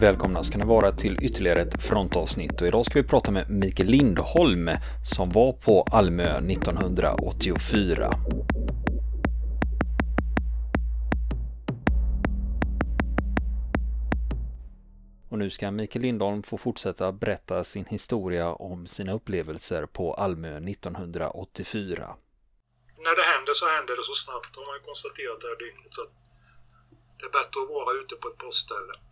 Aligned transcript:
Välkomna 0.00 0.42
ska 0.42 0.58
ni 0.58 0.64
vara 0.64 0.92
till 0.92 1.18
ytterligare 1.24 1.62
ett 1.62 1.82
frontavsnitt 1.82 2.60
och 2.60 2.68
idag 2.68 2.86
ska 2.86 3.00
vi 3.00 3.08
prata 3.08 3.30
med 3.30 3.50
Mikael 3.50 3.88
Lindholm 3.88 4.70
som 5.04 5.30
var 5.30 5.52
på 5.52 5.82
Almö 5.82 6.38
1984. 6.38 8.10
Och 15.30 15.38
nu 15.38 15.50
ska 15.50 15.70
Mikael 15.70 16.02
Lindholm 16.02 16.42
få 16.42 16.58
fortsätta 16.58 17.12
berätta 17.12 17.64
sin 17.64 17.84
historia 17.84 18.52
om 18.52 18.86
sina 18.86 19.12
upplevelser 19.12 19.86
på 19.86 20.14
Almö 20.14 20.56
1984. 20.56 22.16
När 22.96 23.16
det 23.16 23.26
händer 23.32 23.54
så 23.54 23.66
händer 23.76 23.96
det 23.96 24.04
så 24.04 24.14
snabbt 24.14 24.56
har 24.56 24.66
man 24.66 24.80
konstaterat 24.82 25.40
det 25.40 25.46
här 25.46 25.58
dygnet. 25.58 25.94
Så 25.94 26.02
det 27.18 27.26
är 27.26 27.32
bättre 27.38 27.58
att 27.62 27.68
vara 27.68 27.92
ute 28.00 28.14
på 28.16 28.28
ett 28.28 28.38
postställe. 28.38 29.05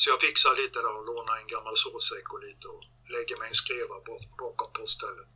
Så 0.00 0.10
jag 0.10 0.20
fixar 0.20 0.54
lite 0.62 0.78
där 0.84 0.94
och 0.98 1.06
lånar 1.10 1.36
en 1.36 1.52
gammal 1.54 1.76
sovsäck 1.76 2.26
och 2.32 2.42
lite 2.46 2.68
och 2.68 2.82
lägger 3.14 3.36
mig 3.38 3.48
en 3.48 3.60
skreva 3.62 3.96
bakom 4.42 4.72
poststället. 4.78 5.28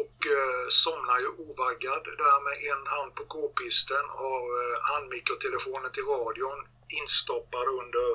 Och 0.00 0.18
eh, 0.36 0.64
somnar 0.84 1.18
ju 1.24 1.28
ovaggad 1.46 2.04
där 2.22 2.38
med 2.46 2.56
en 2.72 2.84
hand 2.94 3.10
på 3.18 3.24
k-pisten, 3.34 4.06
har 4.22 4.44
eh, 4.60 4.76
handmikrotelefonen 4.90 5.92
till 5.92 6.10
radion 6.14 6.60
instoppad 7.00 7.66
under 7.80 8.08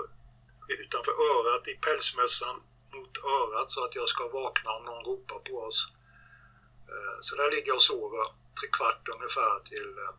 utanför 0.81 1.15
örat 1.31 1.67
i 1.67 1.73
pälsmössan 1.85 2.55
mot 2.93 3.13
örat 3.39 3.71
så 3.71 3.79
att 3.85 3.95
jag 3.95 4.09
ska 4.09 4.23
vakna 4.27 4.71
om 4.77 4.83
någon 4.85 5.05
ropar 5.09 5.39
på 5.49 5.55
oss. 5.67 5.79
Eh, 6.91 7.17
så 7.21 7.35
där 7.35 7.51
ligger 7.51 7.67
jag 7.67 7.75
och 7.81 7.89
sover 7.91 8.25
tre 8.59 8.67
kvart 8.77 9.03
ungefär 9.15 9.53
till 9.71 9.91
eh, 10.05 10.13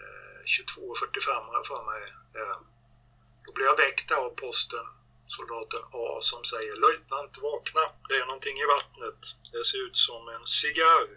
eh 0.00 0.40
22.45 0.56 1.46
har 1.46 1.54
jag 1.54 1.66
för 1.66 1.82
mig. 1.92 2.02
Eh, 2.40 2.58
då 3.44 3.52
blir 3.52 3.66
jag 3.66 3.76
väckt 3.76 4.10
av 4.10 4.30
posten, 4.44 4.86
soldaten 5.26 5.84
A, 5.92 6.06
som 6.20 6.44
säger 6.44 6.74
löjtnant 6.84 7.38
vakna, 7.38 7.84
det 8.08 8.16
är 8.16 8.26
någonting 8.26 8.56
i 8.64 8.66
vattnet. 8.76 9.20
Det 9.52 9.64
ser 9.64 9.86
ut 9.86 9.96
som 9.96 10.28
en 10.28 10.46
cigarr. 10.46 11.08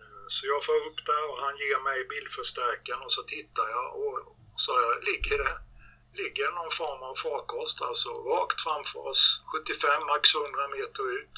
Eh, 0.00 0.24
så 0.34 0.46
jag 0.46 0.64
får 0.64 0.78
upp 0.88 1.00
där 1.06 1.24
och 1.30 1.40
han 1.46 1.56
ger 1.56 1.80
mig 1.88 1.98
bildförstärkaren 2.12 3.02
och 3.06 3.12
så 3.12 3.22
tittar 3.22 3.66
jag 3.76 3.88
och 4.02 4.16
så 4.56 4.72
jag, 4.82 5.04
ligger 5.04 5.38
det 5.44 5.54
ligger 6.22 6.48
någon 6.58 6.74
form 6.80 7.02
av 7.10 7.14
farkost 7.14 7.82
alltså 7.82 8.10
rakt 8.10 8.60
framför 8.60 9.00
oss, 9.10 9.42
75 9.52 10.06
max 10.06 10.34
100 10.34 10.68
meter 10.76 11.04
ut. 11.20 11.36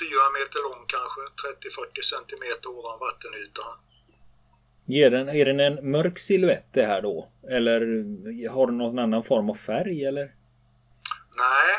4 0.00 0.30
meter 0.38 0.60
lång 0.68 0.82
kanske, 0.94 1.20
30-40 1.20 2.02
centimeter 2.14 2.68
ovan 2.76 2.98
vattenytan. 2.98 3.74
Ger 4.88 5.10
den, 5.10 5.28
är 5.28 5.44
den 5.44 5.60
en 5.60 5.90
mörk 5.90 6.18
siluett 6.18 6.68
det 6.72 6.86
här 6.86 7.02
då? 7.02 7.16
Eller 7.56 7.80
har 8.54 8.66
den 8.66 8.78
någon 8.78 8.98
annan 8.98 9.22
form 9.30 9.50
av 9.50 9.58
färg 9.68 10.04
eller? 10.10 10.26
Nej, 11.44 11.72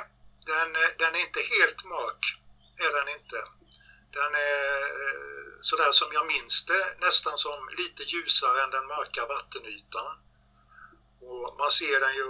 den, 0.52 0.70
den 1.02 1.12
är 1.18 1.22
inte 1.28 1.44
helt 1.54 1.82
mörk. 1.96 2.24
Är 2.86 2.92
den 2.98 3.08
inte. 3.18 3.40
Den 4.20 4.32
är 4.50 4.68
eh, 5.04 5.48
sådär 5.70 5.92
som 6.00 6.10
jag 6.18 6.26
minns 6.34 6.56
det, 6.72 6.84
nästan 7.06 7.38
som 7.46 7.58
lite 7.82 8.04
ljusare 8.12 8.58
än 8.64 8.72
den 8.78 8.88
mörka 8.96 9.22
vattenytan. 9.34 10.12
Och 11.28 11.46
man 11.62 11.72
ser 11.80 11.98
den 12.06 12.16
ju 12.22 12.30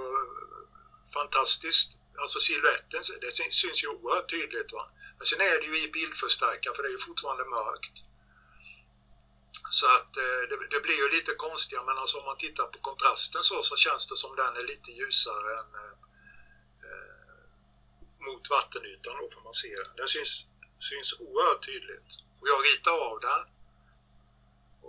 fantastiskt, 1.18 1.90
alltså 2.22 2.40
siluetten, 2.40 3.02
det 3.24 3.32
syns 3.62 3.84
ju 3.84 3.88
oerhört 3.96 4.30
tydligt. 4.36 4.72
Va? 4.78 4.84
Men 5.18 5.26
sen 5.30 5.42
är 5.50 5.56
det 5.62 5.68
ju 5.72 5.76
i 5.86 5.88
bildförstärkare 5.98 6.74
för 6.76 6.84
det 6.84 6.92
är 6.92 6.98
ju 7.00 7.08
fortfarande 7.10 7.46
mörkt. 7.58 7.96
Så 9.70 9.86
att 9.86 10.18
eh, 10.18 10.42
det, 10.50 10.58
det, 10.74 10.82
blir 10.86 10.98
ju 11.04 11.10
lite 11.18 11.34
konstiga 11.34 11.84
men 11.84 11.98
alltså 11.98 12.18
om 12.18 12.26
man 12.26 12.38
tittar 12.38 12.66
på 12.66 12.80
kontrasten 12.80 13.44
så, 13.44 13.64
så 13.64 13.76
känns 13.76 14.08
det 14.08 14.16
som 14.16 14.36
den 14.36 14.56
är 14.56 14.68
lite 14.68 14.92
ljusare 14.92 15.50
än 15.60 15.70
eh, 15.84 15.96
eh 16.88 17.18
mot 18.28 18.50
vattenytan 18.50 19.18
då 19.22 19.30
får 19.34 19.42
man 19.42 19.54
se 19.54 19.76
den. 19.76 19.96
Den 19.96 20.08
syns, 20.08 20.46
syns 20.90 21.20
oerhört 21.20 21.66
tydligt. 21.66 22.12
Och 22.40 22.48
jag 22.52 22.60
ritar 22.66 22.96
av 23.10 23.20
den. 23.20 23.42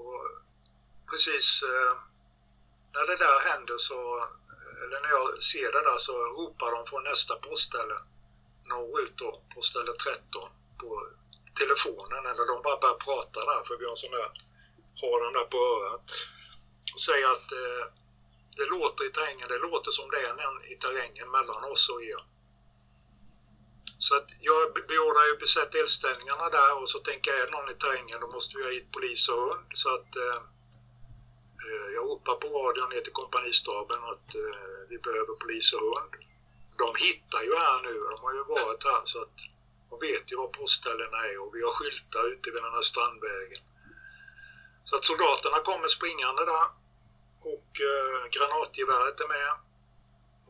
Och 0.00 0.20
precis 1.10 1.62
eh, 1.62 1.92
när 2.94 3.06
det 3.10 3.16
där 3.16 3.38
händer 3.50 3.76
så, 3.76 4.00
eller 4.82 5.00
när 5.02 5.12
jag 5.18 5.42
ser 5.42 5.72
det 5.72 5.84
där 5.90 5.98
så 5.98 6.12
ropar 6.12 6.70
de 6.72 6.86
från 6.86 7.04
nästa 7.04 7.34
postställe 7.36 7.96
norrut 8.64 9.16
då, 9.16 9.42
postställe 9.54 9.92
13 9.92 10.50
på 10.80 11.06
telefonen 11.60 12.22
eller 12.30 12.44
de 12.46 12.62
bara 12.62 12.80
börjar 12.82 13.00
prata 13.08 13.40
där 13.50 13.64
för 13.66 13.76
vi 13.78 13.84
har 13.84 13.90
en 13.90 14.04
sån 14.06 14.10
där 14.10 14.30
har 15.02 15.24
den 15.24 15.32
där 15.32 15.48
på 15.54 15.58
örat 15.74 16.06
och 16.94 17.00
säger 17.00 17.26
att 17.36 17.48
eh, 17.62 17.84
det 18.58 18.66
låter 18.76 19.02
i 19.04 19.10
terrängen, 19.16 19.48
det 19.48 19.58
låter 19.68 19.90
som 19.90 20.10
det 20.10 20.20
är 20.28 20.72
i 20.72 20.76
terrängen 20.84 21.28
mellan 21.30 21.64
oss 21.72 21.88
och 21.88 22.02
er. 22.02 22.22
Så 24.06 24.12
att 24.16 24.28
jag 24.40 24.62
beordrar 24.92 25.24
ju 25.30 25.36
besätt 25.44 25.74
eldställningarna 25.74 26.48
där 26.58 26.82
och 26.82 26.88
så 26.88 26.98
tänker 26.98 27.30
jag, 27.30 27.40
är 27.40 27.46
det 27.46 27.56
någon 27.56 27.74
i 27.74 27.78
terrängen 27.82 28.20
då 28.20 28.28
måste 28.36 28.56
vi 28.56 28.62
ha 28.64 28.70
hit 28.70 28.92
polis 28.92 29.28
och 29.28 29.40
hund. 29.44 29.66
Så 29.82 29.88
att 29.96 30.10
eh, 30.24 30.38
eh 31.66 31.88
jag 31.96 32.02
ropar 32.08 32.36
på 32.42 32.48
radion 32.58 32.90
ner 32.90 33.02
till 33.04 33.20
kompanistaben 33.22 34.00
att 34.12 34.28
eh, 34.44 34.80
vi 34.90 34.96
behöver 35.06 35.34
polis 35.42 35.72
och 35.72 35.84
hund. 35.88 36.12
De 36.82 36.88
hittar 37.06 37.42
ju 37.48 37.52
här 37.64 37.78
nu, 37.86 37.94
de 38.12 38.18
har 38.26 38.34
ju 38.38 38.44
varit 38.56 38.84
här 38.90 39.02
så 39.12 39.18
att 39.24 39.38
de 39.90 39.94
vet 40.08 40.32
ju 40.32 40.36
var 40.36 40.50
postställena 40.60 41.18
är 41.30 41.36
och 41.42 41.54
vi 41.54 41.60
har 41.66 41.74
skyltar 41.78 42.22
ute 42.32 42.46
vid 42.52 42.62
den 42.62 42.76
här 42.78 42.86
strandvägen. 42.92 43.67
Så 44.88 44.96
att 44.96 45.04
soldaterna 45.04 45.58
kommer 45.70 45.88
springande 45.88 46.44
där 46.44 46.66
och 47.52 47.70
eh, 47.90 48.20
granatgeväret 48.34 49.20
är 49.24 49.28
med. 49.36 49.52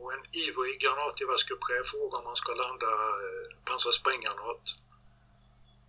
Och 0.00 0.12
en 0.16 0.24
ivrig 0.44 0.74
granatgevärsgruppchef 0.84 1.86
frågar 1.92 2.18
om 2.18 2.26
han 2.26 2.40
ska 2.42 2.50
landa 2.54 2.92
eh, 3.24 3.46
pansarspränggranat. 3.68 4.64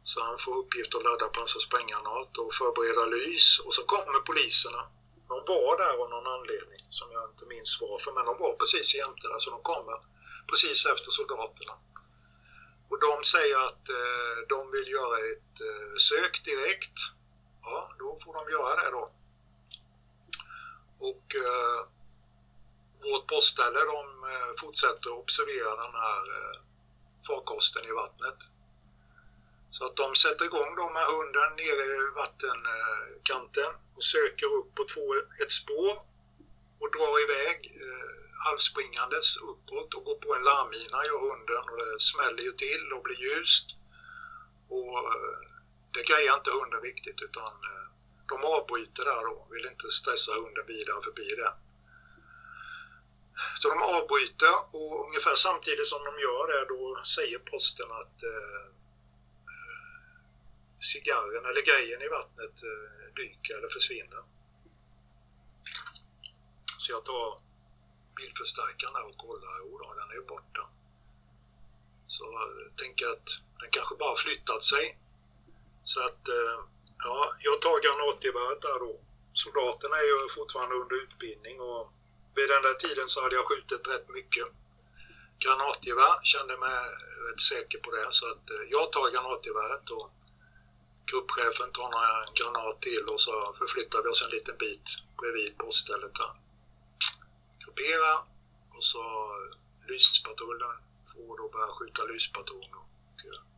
Så 0.04 0.18
han 0.24 0.38
får 0.44 0.54
uppgift 0.62 0.96
att 0.96 1.04
ladda 1.04 1.28
pansarspränggranat 1.28 2.32
och 2.38 2.54
förbereda 2.60 3.06
lys 3.16 3.60
och 3.66 3.74
så 3.78 3.84
kommer 3.94 4.20
poliserna. 4.30 4.82
De 5.32 5.38
var 5.52 5.78
där 5.82 5.94
av 6.04 6.10
någon 6.10 6.34
anledning 6.38 6.82
som 6.90 7.08
jag 7.12 7.24
inte 7.32 7.46
minns 7.54 7.72
varför, 7.82 8.12
men 8.12 8.26
de 8.26 8.34
var 8.44 8.54
precis 8.62 8.96
jämte 8.96 9.28
där 9.28 9.40
så 9.40 9.50
de 9.56 9.62
kommer 9.62 9.98
precis 10.50 10.86
efter 10.94 11.10
soldaterna. 11.12 11.76
Och 12.90 13.00
de 13.08 13.16
säger 13.34 13.58
att 13.68 13.86
eh, 14.00 14.38
de 14.54 14.60
vill 14.72 14.88
göra 14.98 15.18
ett 15.34 15.56
eh, 15.70 15.96
sök 16.10 16.34
direkt 16.52 17.00
ja, 17.64 17.92
då 18.00 18.18
får 18.24 18.34
de 18.34 18.52
göra 18.52 18.76
det 18.82 18.92
då. 18.92 19.04
Och 21.10 21.28
eh, 21.46 21.80
vårt 23.04 23.28
postställe 23.28 23.80
de 23.80 24.04
eh, 24.32 24.52
fortsätter 24.62 25.12
observera 25.22 25.76
den 25.86 25.96
här 26.06 26.24
eh, 26.38 26.56
farkosten 27.28 27.86
i 27.86 27.92
vattnet. 27.92 28.40
Så 29.72 29.86
att 29.86 29.96
de 29.96 30.16
sätter 30.16 30.46
igång 30.46 30.76
de 30.76 30.94
med 30.94 31.08
hunden 31.14 31.50
nere 31.62 31.84
i 31.96 32.00
vattenkanten 32.22 33.72
eh, 33.74 33.96
och 33.96 34.04
söker 34.04 34.50
upp 34.60 34.80
och 34.80 34.92
får 34.92 35.16
ett 35.44 35.52
spår 35.52 35.94
och 36.82 36.92
drar 36.96 37.16
iväg 37.26 37.58
eh, 37.86 38.20
halvspringandes 38.46 39.38
uppåt 39.38 39.94
och 39.94 40.04
går 40.04 40.16
på 40.16 40.36
en 40.36 40.44
larmmina 40.44 41.06
gör 41.06 41.22
hunden 41.30 41.64
och 41.72 41.78
det 41.78 42.00
smäller 42.00 42.44
ju 42.44 42.52
till 42.52 42.84
och 42.96 43.04
blir 43.04 43.20
ljust. 43.26 43.68
Och 44.70 44.98
eh, 44.98 45.59
det 45.94 46.04
grejar 46.10 46.34
inte 46.40 46.52
hunden 46.52 46.82
riktigt 46.82 47.22
utan 47.22 47.54
eh, 47.70 47.88
de 48.32 48.38
avbryter 48.56 49.04
där 49.06 49.22
då, 49.30 49.48
vill 49.52 49.66
inte 49.66 49.92
stressa 49.92 50.34
hunden 50.34 50.66
vidare 50.68 51.02
förbi 51.02 51.30
det. 51.42 51.54
Så 53.60 53.70
de 53.70 53.78
avbryter 53.98 54.56
och 54.78 55.06
ungefär 55.08 55.36
samtidigt 55.36 55.88
som 55.88 56.04
de 56.08 56.14
gör 56.26 56.44
det 56.52 56.66
då 56.74 57.04
säger 57.16 57.40
posten 57.40 57.92
att 58.02 58.18
eh, 58.24 58.64
eh 59.54 59.98
cigarren 60.92 61.46
eller 61.50 61.64
grejen 61.70 62.02
i 62.02 62.10
vattnet 62.18 62.56
eh, 62.72 63.14
dyker 63.16 63.58
eller 63.58 63.68
försvinner. 63.68 64.22
Så 66.82 66.92
jag 66.92 67.06
tar 67.06 67.42
bildförstärkaren 68.18 68.94
där 68.94 69.08
och 69.10 69.18
kollar, 69.18 69.54
jo 69.60 69.78
då, 69.78 69.94
den 69.94 70.12
är 70.12 70.16
ju 70.22 70.26
borta. 70.36 70.64
Så 72.08 72.24
jag 72.68 72.78
tänker 72.78 73.06
att 73.08 73.30
den 73.60 73.70
kanske 73.72 73.96
bara 73.96 74.16
flyttat 74.16 74.64
sig 74.64 75.00
så 75.92 76.00
att, 76.08 76.24
eh, 76.38 76.58
ja, 77.08 77.18
jag 77.48 77.58
tar 77.62 77.78
granatgeväret 77.86 78.62
där 78.62 78.80
då. 78.86 78.94
Soldaterna 79.44 79.96
är 80.04 80.08
ju 80.12 80.18
fortfarande 80.38 80.76
under 80.82 80.96
utbildning 81.04 81.58
och 81.70 81.84
vid 82.36 82.50
den 82.54 82.64
där 82.68 82.78
tiden 82.86 83.08
så 83.10 83.18
hade 83.24 83.36
jag 83.40 83.48
skjutit 83.50 83.88
rätt 83.94 84.08
mycket 84.18 84.48
granatgevär, 85.44 86.16
kände 86.32 86.54
mig 86.66 86.80
rätt 87.26 87.42
säker 87.52 87.80
på 87.86 87.90
det. 87.96 88.08
Så 88.20 88.26
att 88.32 88.46
eh, 88.56 88.64
jag 88.76 88.86
tar 88.92 89.14
granatgeväret 89.14 89.86
och 89.98 90.08
gruppchefen 91.10 91.70
tar 91.78 91.90
några 91.96 92.14
granat 92.40 92.82
till 92.88 93.06
och 93.14 93.22
så 93.26 93.34
förflyttar 93.60 94.00
vi 94.04 94.10
oss 94.10 94.24
en 94.26 94.36
liten 94.38 94.58
bit 94.66 94.88
bredvid 95.20 95.58
poststället 95.58 96.14
där. 96.22 96.34
Gruppera 97.62 98.14
och 98.76 98.84
så 98.92 99.04
lyspatrullen 99.90 100.76
får 101.12 101.32
då 101.40 101.46
börja 101.54 101.72
skjuta 101.78 102.02
lyspatron. 102.12 102.72
Eh, 103.28 103.49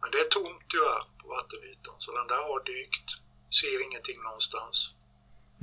men 0.00 0.08
det 0.12 0.18
är 0.24 0.28
tomt 0.38 0.62
tyvärr 0.72 1.02
på 1.20 1.24
vattenytan 1.36 1.96
så 1.98 2.08
den 2.18 2.26
där 2.32 2.42
har 2.50 2.60
dykt. 2.72 3.08
Ser 3.58 3.78
ingenting 3.88 4.18
någonstans. 4.28 4.76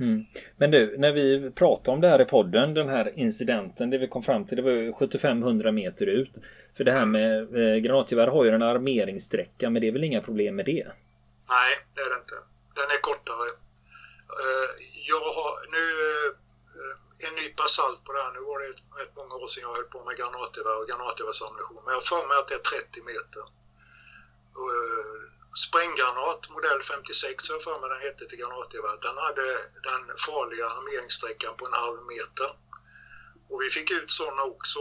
Mm. 0.00 0.26
Men 0.56 0.70
du, 0.70 0.98
när 0.98 1.12
vi 1.12 1.50
pratade 1.50 1.94
om 1.94 2.00
det 2.00 2.08
här 2.08 2.22
i 2.22 2.24
podden, 2.24 2.74
den 2.74 2.88
här 2.88 3.18
incidenten, 3.18 3.90
det 3.90 3.98
vi 3.98 4.08
kom 4.08 4.22
fram 4.22 4.46
till, 4.46 4.56
det 4.56 4.62
var 4.62 4.70
ju 4.70 4.92
7500 4.92 5.72
meter 5.72 6.06
ut. 6.06 6.32
För 6.76 6.84
det 6.84 6.92
här 6.92 7.06
med 7.06 7.32
eh, 7.60 7.76
granatgevär 7.84 8.26
har 8.26 8.44
ju 8.44 8.50
en 8.50 8.62
armeringssträcka, 8.62 9.70
men 9.70 9.78
det 9.80 9.88
är 9.88 9.92
väl 9.92 10.08
inga 10.10 10.22
problem 10.28 10.56
med 10.56 10.66
det? 10.66 10.86
Nej, 11.54 11.72
det 11.94 12.00
är 12.06 12.10
det 12.12 12.18
inte. 12.24 12.38
Den 12.78 12.88
är 12.96 13.00
kortare. 13.10 13.48
Uh, 14.40 14.70
jag 15.12 15.24
har 15.38 15.52
nu 15.76 15.84
uh, 16.08 16.28
en 17.26 17.34
nypa 17.40 17.64
salt 17.78 18.00
på 18.04 18.10
det 18.14 18.20
här. 18.24 18.32
Nu 18.36 18.42
var 18.50 18.58
det 18.62 18.68
rätt 19.00 19.14
många 19.20 19.34
år 19.42 19.48
sedan 19.50 19.62
jag 19.66 19.74
höll 19.78 19.90
på 19.94 19.98
med 20.08 20.14
granatgevär 20.20 20.76
och 20.80 20.86
granatgevärsammunition. 20.90 21.80
Men 21.84 21.90
jag 21.94 22.00
har 22.02 22.08
för 22.14 22.24
mig 22.28 22.36
att 22.40 22.48
det 22.50 22.56
är 22.60 22.66
30 22.74 23.10
meter. 23.12 23.42
Eh, 24.66 25.18
spränggranat 25.66 26.42
modell 26.54 26.80
56 26.82 27.48
har 27.48 27.54
jag 27.54 27.62
för 27.62 27.80
mig 27.80 27.90
den 27.90 28.06
hette 28.08 28.24
till 28.26 28.38
granatgeväret. 28.38 29.02
Den 29.08 29.18
hade 29.26 29.46
den 29.88 30.02
farliga 30.26 30.66
armeringssträckan 30.76 31.56
på 31.56 31.64
en 31.66 31.80
halv 31.84 31.98
meter. 32.14 32.50
Och 33.50 33.62
vi 33.62 33.68
fick 33.76 33.90
ut 33.90 34.10
sådana 34.10 34.42
också. 34.42 34.80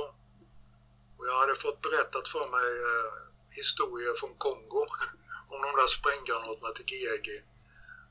Och 1.17 1.27
jag 1.29 1.37
hade 1.39 1.55
fått 1.55 1.81
berättat 1.81 2.27
för 2.27 2.45
mig 2.55 2.69
eh, 2.89 3.13
historier 3.59 4.13
från 4.19 4.33
Kongo 4.45 4.81
om 5.51 5.59
de 5.65 5.71
där 5.81 5.89
spränggranaterna 5.97 6.71
till 6.73 6.89
GEG. 6.91 7.27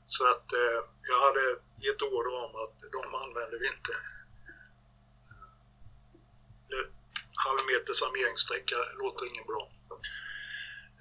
Så 0.05 0.21
att 0.31 0.47
eh, 0.53 0.79
jag 1.11 1.19
hade 1.27 1.43
gett 1.85 2.01
order 2.01 2.33
om 2.45 2.53
att 2.63 2.77
de 2.95 3.01
använder 3.23 3.57
vi 3.61 3.67
inte. 3.75 3.93
Eh, 6.73 6.87
Halvmeters 7.45 8.01
armeringssträcka 8.07 8.77
låter 9.01 9.25
inget 9.25 9.47
bra. 9.47 9.63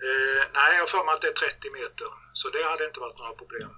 Eh, 0.05 0.43
nej, 0.59 0.71
jag 0.79 0.89
för 0.89 1.03
mig 1.07 1.13
att 1.17 1.23
det 1.25 1.33
är 1.35 1.49
30 1.49 1.69
meter. 1.81 2.09
Så 2.33 2.49
det 2.55 2.63
hade 2.71 2.85
inte 2.89 3.01
varit 3.01 3.19
några 3.19 3.35
problem. 3.43 3.71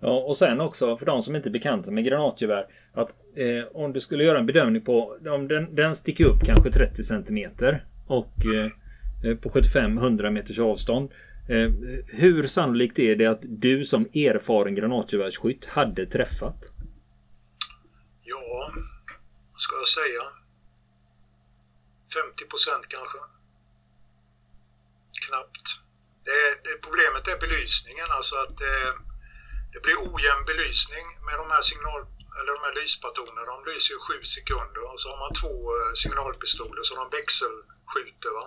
Ja, 0.00 0.14
och 0.28 0.36
sen 0.36 0.60
också 0.60 0.96
för 0.96 1.06
de 1.06 1.22
som 1.22 1.36
inte 1.36 1.48
är 1.48 1.50
bekanta 1.50 1.90
med 1.90 2.04
granatgevär. 2.04 2.66
Att 2.94 3.10
eh, 3.36 3.64
om 3.74 3.92
du 3.92 4.00
skulle 4.00 4.24
göra 4.24 4.38
en 4.38 4.46
bedömning 4.46 4.84
på 4.84 5.18
om 5.30 5.48
den, 5.48 5.74
den 5.74 5.96
sticker 5.96 6.24
upp 6.24 6.40
kanske 6.46 6.70
30 6.70 7.02
centimeter 7.02 7.84
och 8.06 8.34
eh, 8.46 8.66
eh 9.30 9.36
på 9.36 9.48
75-100 9.48 10.30
meters 10.30 10.58
avstånd. 10.58 11.10
Eh, 11.48 11.68
hur 12.06 12.42
sannolikt 12.42 12.98
är 12.98 13.16
det 13.16 13.26
att 13.26 13.42
du 13.42 13.84
som 13.84 14.00
erfaren 14.00 14.74
granatgevärsskytt 14.74 15.66
hade 15.66 16.06
träffat? 16.06 16.72
Ja, 18.22 18.70
vad 19.52 19.60
ska 19.60 19.76
jag 19.76 19.88
säga? 19.88 20.22
50 22.14 22.48
procent 22.48 22.86
kanske 22.88 23.18
knappt. 25.30 25.66
Det, 26.28 26.42
det, 26.64 26.74
problemet 26.86 27.28
är 27.28 27.38
belysningen, 27.46 28.08
alltså 28.16 28.34
att 28.44 28.56
det, 28.64 28.78
det 29.72 29.80
blir 29.84 29.98
ojämn 30.10 30.44
belysning 30.52 31.06
med 31.26 31.36
de 31.42 31.46
här 31.54 31.62
signal 31.70 32.02
eller 32.36 32.52
de 32.56 32.62
här 32.66 32.74
lyspatronerna. 32.80 33.50
De 33.52 33.58
lyser 33.72 33.94
i 33.94 33.98
sju 34.06 34.18
sekunder 34.36 34.82
och 34.90 35.00
så 35.00 35.06
har 35.10 35.18
man 35.24 35.34
två 35.42 35.54
eh, 35.76 35.92
signalpistoler 36.02 36.82
så 36.82 36.94
de 36.94 37.06
växelskjuter. 37.18 38.32
Va? 38.38 38.46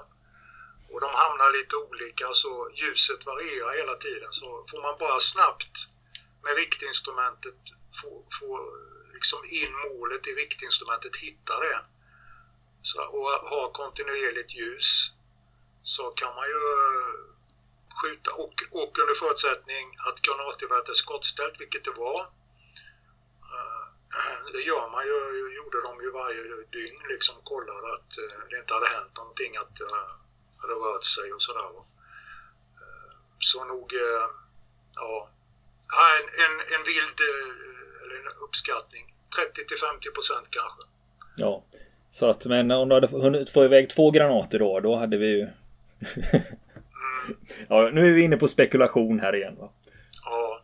Och 0.92 1.00
de 1.06 1.10
hamnar 1.22 1.50
lite 1.58 1.76
olika 1.76 2.28
så 2.44 2.54
ljuset 2.82 3.26
varierar 3.26 3.74
hela 3.82 3.96
tiden. 4.06 4.32
Så 4.40 4.48
får 4.70 4.82
man 4.86 4.96
bara 5.00 5.20
snabbt 5.20 5.76
med 6.44 6.54
riktinstrumentet 6.62 7.62
få, 8.02 8.10
få 8.40 8.50
liksom 9.16 9.40
in 9.62 9.74
målet 9.86 10.28
i 10.28 10.32
riktinstrumentet, 10.44 11.16
hitta 11.16 11.56
det. 11.66 11.80
Så, 12.82 12.98
och 13.18 13.30
ha 13.52 13.72
kontinuerligt 13.72 14.56
ljus 14.60 15.12
så 15.84 16.04
kan 16.20 16.32
man 16.40 16.48
ju 16.54 16.62
eh, 16.84 17.16
skjuta 18.00 18.32
och, 18.44 18.56
och 18.82 18.94
under 19.02 19.16
förutsättning 19.24 19.86
att 20.08 20.18
granatgeväret 20.26 20.90
är 20.90 21.00
skottställt, 21.04 21.56
vilket 21.62 21.84
det 21.88 21.96
var. 22.06 22.22
Eh, 23.54 23.84
det 24.56 24.64
gör 24.72 24.86
man 24.96 25.04
ju, 25.10 25.18
gjorde 25.58 25.80
de 25.88 25.92
ju 26.04 26.10
varje 26.22 26.42
dygn 26.78 27.02
liksom, 27.14 27.36
kollade 27.52 27.88
att 27.98 28.12
eh, 28.24 28.40
det 28.50 28.58
inte 28.62 28.74
hade 28.78 28.90
hänt 28.98 29.14
någonting, 29.22 29.52
att 29.62 29.74
det 29.80 29.90
hade 30.62 30.76
rört 30.86 31.06
sig 31.16 31.28
och 31.36 31.42
sådär. 31.48 31.70
Så 33.40 33.64
nog, 33.66 33.94
ja, 34.96 35.30
en, 36.16 36.26
en, 36.44 36.56
en 36.74 36.84
vild, 36.92 37.20
eller 38.02 38.16
en 38.22 38.38
uppskattning, 38.46 39.06
30 39.36 39.66
till 39.66 39.78
50 39.78 40.10
procent 40.18 40.48
kanske. 40.52 40.82
Ja, 41.36 41.64
så 42.12 42.30
att 42.30 42.46
men 42.46 42.72
om 42.72 42.90
du 42.90 42.96
hade 42.96 43.08
hunnit 43.08 43.50
få 43.50 43.66
iväg 43.66 43.90
två 43.90 44.12
granater 44.12 44.60
då, 44.60 44.80
då 44.80 44.96
hade 44.96 45.18
vi 45.18 45.28
ju 45.28 45.48
ja, 47.70 47.90
nu 47.96 48.02
är 48.10 48.14
vi 48.18 48.22
inne 48.24 48.38
på 48.38 48.48
spekulation 48.48 49.20
här 49.20 49.36
igen 49.36 49.56
va? 49.62 49.68
Ja, 50.26 50.64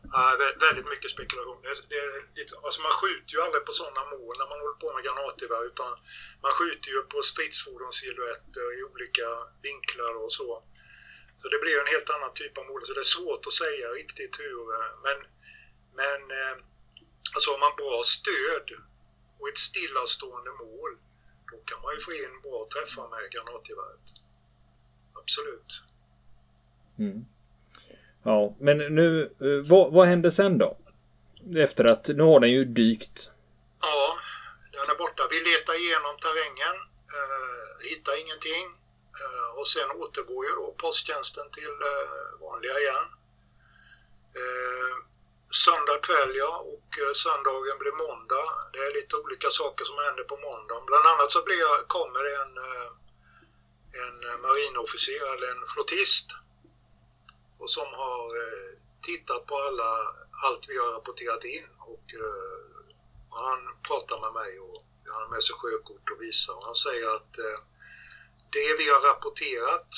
väldigt 0.67 0.89
mycket 0.93 1.11
spekulation. 1.15 1.61
Det 1.63 1.97
är 2.05 2.11
lite, 2.39 2.53
alltså 2.65 2.81
man 2.87 2.95
skjuter 2.99 3.31
ju 3.35 3.39
aldrig 3.45 3.63
på 3.65 3.73
sådana 3.81 4.03
mål 4.13 4.35
när 4.39 4.49
man 4.51 4.59
håller 4.63 4.79
på 4.83 4.89
med 4.95 5.03
granatgevär 5.05 5.63
utan 5.71 5.91
man 6.45 6.53
skjuter 6.57 6.89
ju 6.95 6.99
på 7.13 7.19
stridsfordonssilhuetter 7.31 8.67
i 8.77 8.79
olika 8.89 9.27
vinklar 9.67 10.13
och 10.23 10.31
så. 10.39 10.49
Så 11.39 11.45
det 11.51 11.59
blir 11.63 11.77
en 11.79 11.93
helt 11.93 12.09
annan 12.15 12.33
typ 12.41 12.53
av 12.57 12.65
mål. 12.69 12.81
Så 12.85 12.93
det 12.93 13.05
är 13.07 13.15
svårt 13.17 13.43
att 13.49 13.59
säga 13.63 13.87
riktigt 14.01 14.35
hur. 14.43 14.61
Eh, 14.77 14.91
men, 15.05 15.17
men 16.01 16.19
eh, 16.39 16.55
alltså 17.35 17.47
har 17.53 17.59
man 17.65 17.79
bra 17.81 17.97
stöd 18.17 18.67
och 19.39 19.49
ett 19.51 19.61
stillastående 19.69 20.51
mål 20.63 20.93
då 21.51 21.57
kan 21.69 21.79
man 21.83 21.91
ju 21.95 21.99
få 22.07 22.11
in 22.23 22.33
bra 22.45 22.59
träffar 22.73 23.07
med 23.13 23.23
granatgeväret 23.33 24.07
absolut. 25.21 25.71
Mm. 26.99 27.25
Ja, 28.23 28.55
men 28.59 28.77
nu, 28.77 29.09
eh, 29.45 29.69
vad, 29.71 29.93
vad 29.93 30.07
hände 30.07 30.31
sen 30.31 30.57
då? 30.57 30.77
Efter 31.65 31.83
att, 31.91 32.07
nu 32.07 32.23
har 32.23 32.39
den 32.39 32.51
ju 32.57 32.65
dykt. 32.65 33.17
Ja, 33.81 34.01
den 34.73 34.85
är 34.93 34.97
borta. 35.03 35.23
Vi 35.33 35.39
letar 35.49 35.75
igenom 35.83 36.15
terrängen, 36.25 36.75
eh, 37.17 37.71
hittar 37.89 38.13
ingenting 38.23 38.65
eh, 39.21 39.49
och 39.59 39.67
sen 39.73 39.89
återgår 40.01 40.41
ju 40.47 40.51
då 40.61 40.67
posttjänsten 40.83 41.47
till 41.57 41.75
eh, 41.91 42.17
vanliga 42.45 42.75
igen. 42.83 43.05
Eh, 44.39 44.93
söndag 45.65 45.99
kväll 46.07 46.31
ja, 46.43 46.53
och 46.73 46.89
eh, 47.01 47.13
söndagen 47.23 47.77
blir 47.81 47.95
måndag. 48.05 48.45
Det 48.73 48.81
är 48.87 48.91
lite 48.99 49.13
olika 49.23 49.49
saker 49.59 49.83
som 49.89 49.97
händer 50.05 50.25
på 50.31 50.37
måndagen. 50.47 50.85
Bland 50.89 51.05
annat 51.11 51.29
så 51.35 51.41
blir, 51.47 51.67
kommer 51.95 52.21
det 52.27 52.35
en 52.43 52.53
en 54.03 54.29
eh, 54.29 54.37
marinofficer 54.37 55.33
eller 55.33 55.47
en 55.51 55.67
flottist 55.73 56.27
och 57.59 57.69
som 57.69 57.87
har 57.93 58.25
eh, 58.41 58.71
tittat 59.01 59.45
på 59.45 59.55
alla, 59.55 59.91
allt 60.45 60.69
vi 60.69 60.77
har 60.77 60.91
rapporterat 60.93 61.43
in 61.43 61.67
och 61.79 62.05
eh, 62.13 62.69
och 63.31 63.39
han 63.49 63.61
pratar 63.87 64.17
med 64.21 64.33
mig 64.41 64.59
och 64.59 64.77
han 65.13 65.21
har 65.21 65.29
med 65.29 65.43
sig 65.43 65.55
sjökort 65.55 66.09
och 66.11 66.21
visar 66.21 66.53
och 66.57 66.65
han 66.65 66.75
säger 66.75 67.15
att 67.15 67.33
det 68.51 68.69
vi 68.77 68.89
har 68.89 69.01
rapporterat 69.09 69.89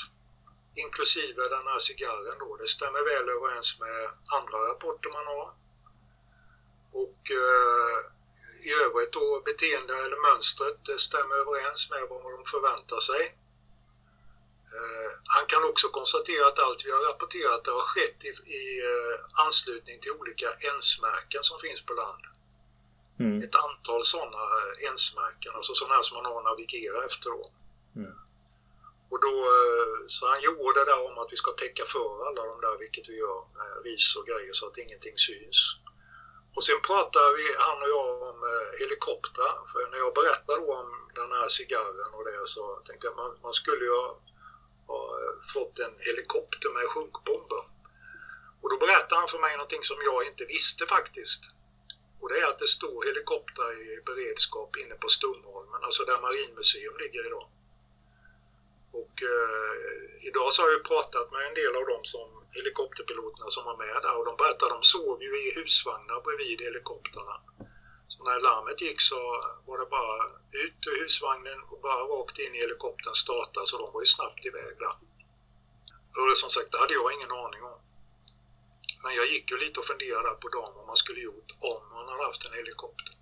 inklusive 0.76 1.48
den 1.48 1.68
här 1.68 1.80
cigarren 1.80 2.38
då, 2.40 2.56
det 2.56 2.68
stämmer 2.68 3.04
väl 3.12 3.30
överens 3.30 3.80
med 3.80 4.00
andra 4.38 4.58
rapporter 4.70 5.10
man 5.10 5.28
har. 5.36 5.50
Och 7.04 7.22
eh, 7.32 7.98
i 8.68 8.70
övrigt 8.86 9.14
då 9.14 9.42
beteende 9.46 9.94
eller 9.94 10.32
mönstret 10.32 10.86
det 10.86 11.00
stämmer 11.00 11.36
överens 11.36 11.90
med 11.90 12.04
vad 12.10 12.32
de 12.38 12.46
förväntar 12.46 13.00
sig. 13.00 13.38
Eh, 14.78 15.12
han 15.36 15.46
kan 15.52 15.64
också 15.64 15.88
konstatera 15.90 16.48
att 16.48 16.60
allt 16.60 16.86
vi 16.86 16.92
har 16.92 17.04
rapporterat 17.10 17.68
har 17.68 17.88
skett 17.94 18.20
i, 18.30 18.32
i 18.60 18.64
uh, 18.92 19.16
anslutning 19.46 20.00
till 20.00 20.12
olika 20.12 20.50
ensmärken 20.72 21.44
som 21.44 21.60
finns 21.60 21.82
på 21.86 21.94
land. 21.94 22.24
Mm. 23.20 23.38
Ett 23.46 23.56
antal 23.68 24.02
sådana 24.04 24.44
ensmärken, 24.90 25.52
alltså 25.56 25.74
sådana 25.76 25.96
här 25.96 26.02
som 26.02 26.16
man 26.18 26.26
har 26.26 26.38
att 26.38 26.50
navigera 26.52 27.06
efter. 27.10 27.30
Då. 27.30 27.44
Mm. 28.02 28.16
Och 29.12 29.20
då, 29.26 29.34
så 30.08 30.28
han 30.28 30.42
gjorde 30.42 30.80
det 30.80 30.86
där 30.92 31.02
om 31.10 31.18
att 31.22 31.34
vi 31.34 31.38
ska 31.38 31.52
täcka 31.52 31.86
för 31.86 32.28
alla 32.28 32.42
de 32.52 32.56
där, 32.66 32.76
vilket 32.84 33.10
vi 33.10 33.16
gör 33.18 33.40
med 33.58 33.72
ris 33.86 34.16
och 34.18 34.26
grejer 34.30 34.54
så 34.54 34.68
att 34.68 34.78
ingenting 34.78 35.18
syns. 35.28 35.60
Och 36.56 36.64
sen 36.64 36.82
pratar 36.90 37.28
vi, 37.38 37.46
han 37.68 37.78
och 37.84 37.90
jag, 37.96 38.10
om 38.30 38.40
helikoptrar. 38.80 39.56
För 39.72 39.82
när 39.92 40.00
jag 40.06 40.14
berättade 40.14 40.62
om 40.80 40.88
den 41.20 41.32
här 41.38 41.48
cigarren 41.48 42.10
och 42.16 42.24
det 42.26 42.48
så 42.56 42.64
tänkte 42.86 43.08
jag 43.08 43.16
man, 43.16 43.32
man 43.44 43.54
skulle 43.54 43.86
ju 43.86 43.98
har 44.92 45.08
eh, 45.22 45.34
fått 45.54 45.76
en 45.86 45.96
helikopter 46.08 46.70
med 46.78 46.86
sjunkbomber. 46.94 47.64
Och 48.62 48.70
då 48.72 48.78
berättade 48.86 49.20
han 49.22 49.34
för 49.34 49.42
mig 49.46 49.54
någonting 49.56 49.84
som 49.90 50.00
jag 50.10 50.20
inte 50.30 50.46
visste 50.56 50.84
faktiskt. 50.96 51.42
Och 52.20 52.30
det 52.30 52.38
är 52.44 52.48
att 52.50 52.64
det 52.64 52.72
står 52.78 52.98
helikoptrar 53.10 53.72
i 53.86 53.88
beredskap 54.10 54.72
inne 54.82 54.96
på 55.04 55.08
Stumholmen, 55.18 55.84
alltså 55.84 56.02
där 56.10 56.22
Marinmuseum 56.22 56.96
ligger 57.04 57.24
idag. 57.30 57.48
Och 59.02 59.16
eh, 59.34 59.74
idag 60.30 60.50
så 60.54 60.62
har 60.62 60.72
jag 60.76 60.84
pratat 60.94 61.32
med 61.34 61.42
en 61.48 61.58
del 61.62 61.74
av 61.80 61.86
de 61.94 62.00
som 62.14 62.30
helikopterpiloterna 62.58 63.50
som 63.50 63.64
var 63.70 63.78
med 63.84 63.98
där 64.06 64.16
och 64.20 64.26
de 64.30 64.36
berättade 64.42 64.72
att 64.72 64.82
de 64.82 64.84
sov 64.96 65.18
ju 65.28 65.32
i 65.46 65.48
husvagnar 65.58 66.20
bredvid 66.26 66.60
helikoptrarna. 66.68 67.36
Så 68.14 68.24
när 68.24 68.40
larmet 68.48 68.82
gick 68.82 69.02
så 69.02 69.22
var 69.68 69.78
det 69.78 69.90
bara 69.98 70.18
ut 70.64 70.80
ur 70.90 70.98
husvagnen 71.02 71.60
och 71.72 71.80
bara 71.82 72.02
rakt 72.14 72.40
in 72.40 72.56
i 72.56 72.62
helikoptern 72.64 73.16
starta 73.26 73.60
så 73.66 73.78
de 73.78 73.88
var 73.94 74.02
ju 74.02 74.10
snabbt 74.16 74.46
iväg 74.46 74.74
där. 74.84 74.96
Och 76.18 76.38
som 76.44 76.50
sagt, 76.50 76.72
det 76.72 76.78
hade 76.84 76.94
jag 76.94 77.14
ingen 77.18 77.32
aning 77.44 77.64
om. 77.72 77.80
Men 79.04 79.14
jag 79.20 79.28
gick 79.34 79.52
ju 79.52 79.58
lite 79.58 79.80
och 79.80 79.90
funderade 79.92 80.36
på 80.42 80.48
dem 80.58 80.70
vad 80.78 80.86
man 80.92 81.00
skulle 81.04 81.22
gjort 81.30 81.50
om 81.72 81.82
man 81.96 82.10
hade 82.12 82.24
haft 82.30 82.46
en 82.48 82.60
helikopter. 82.62 83.14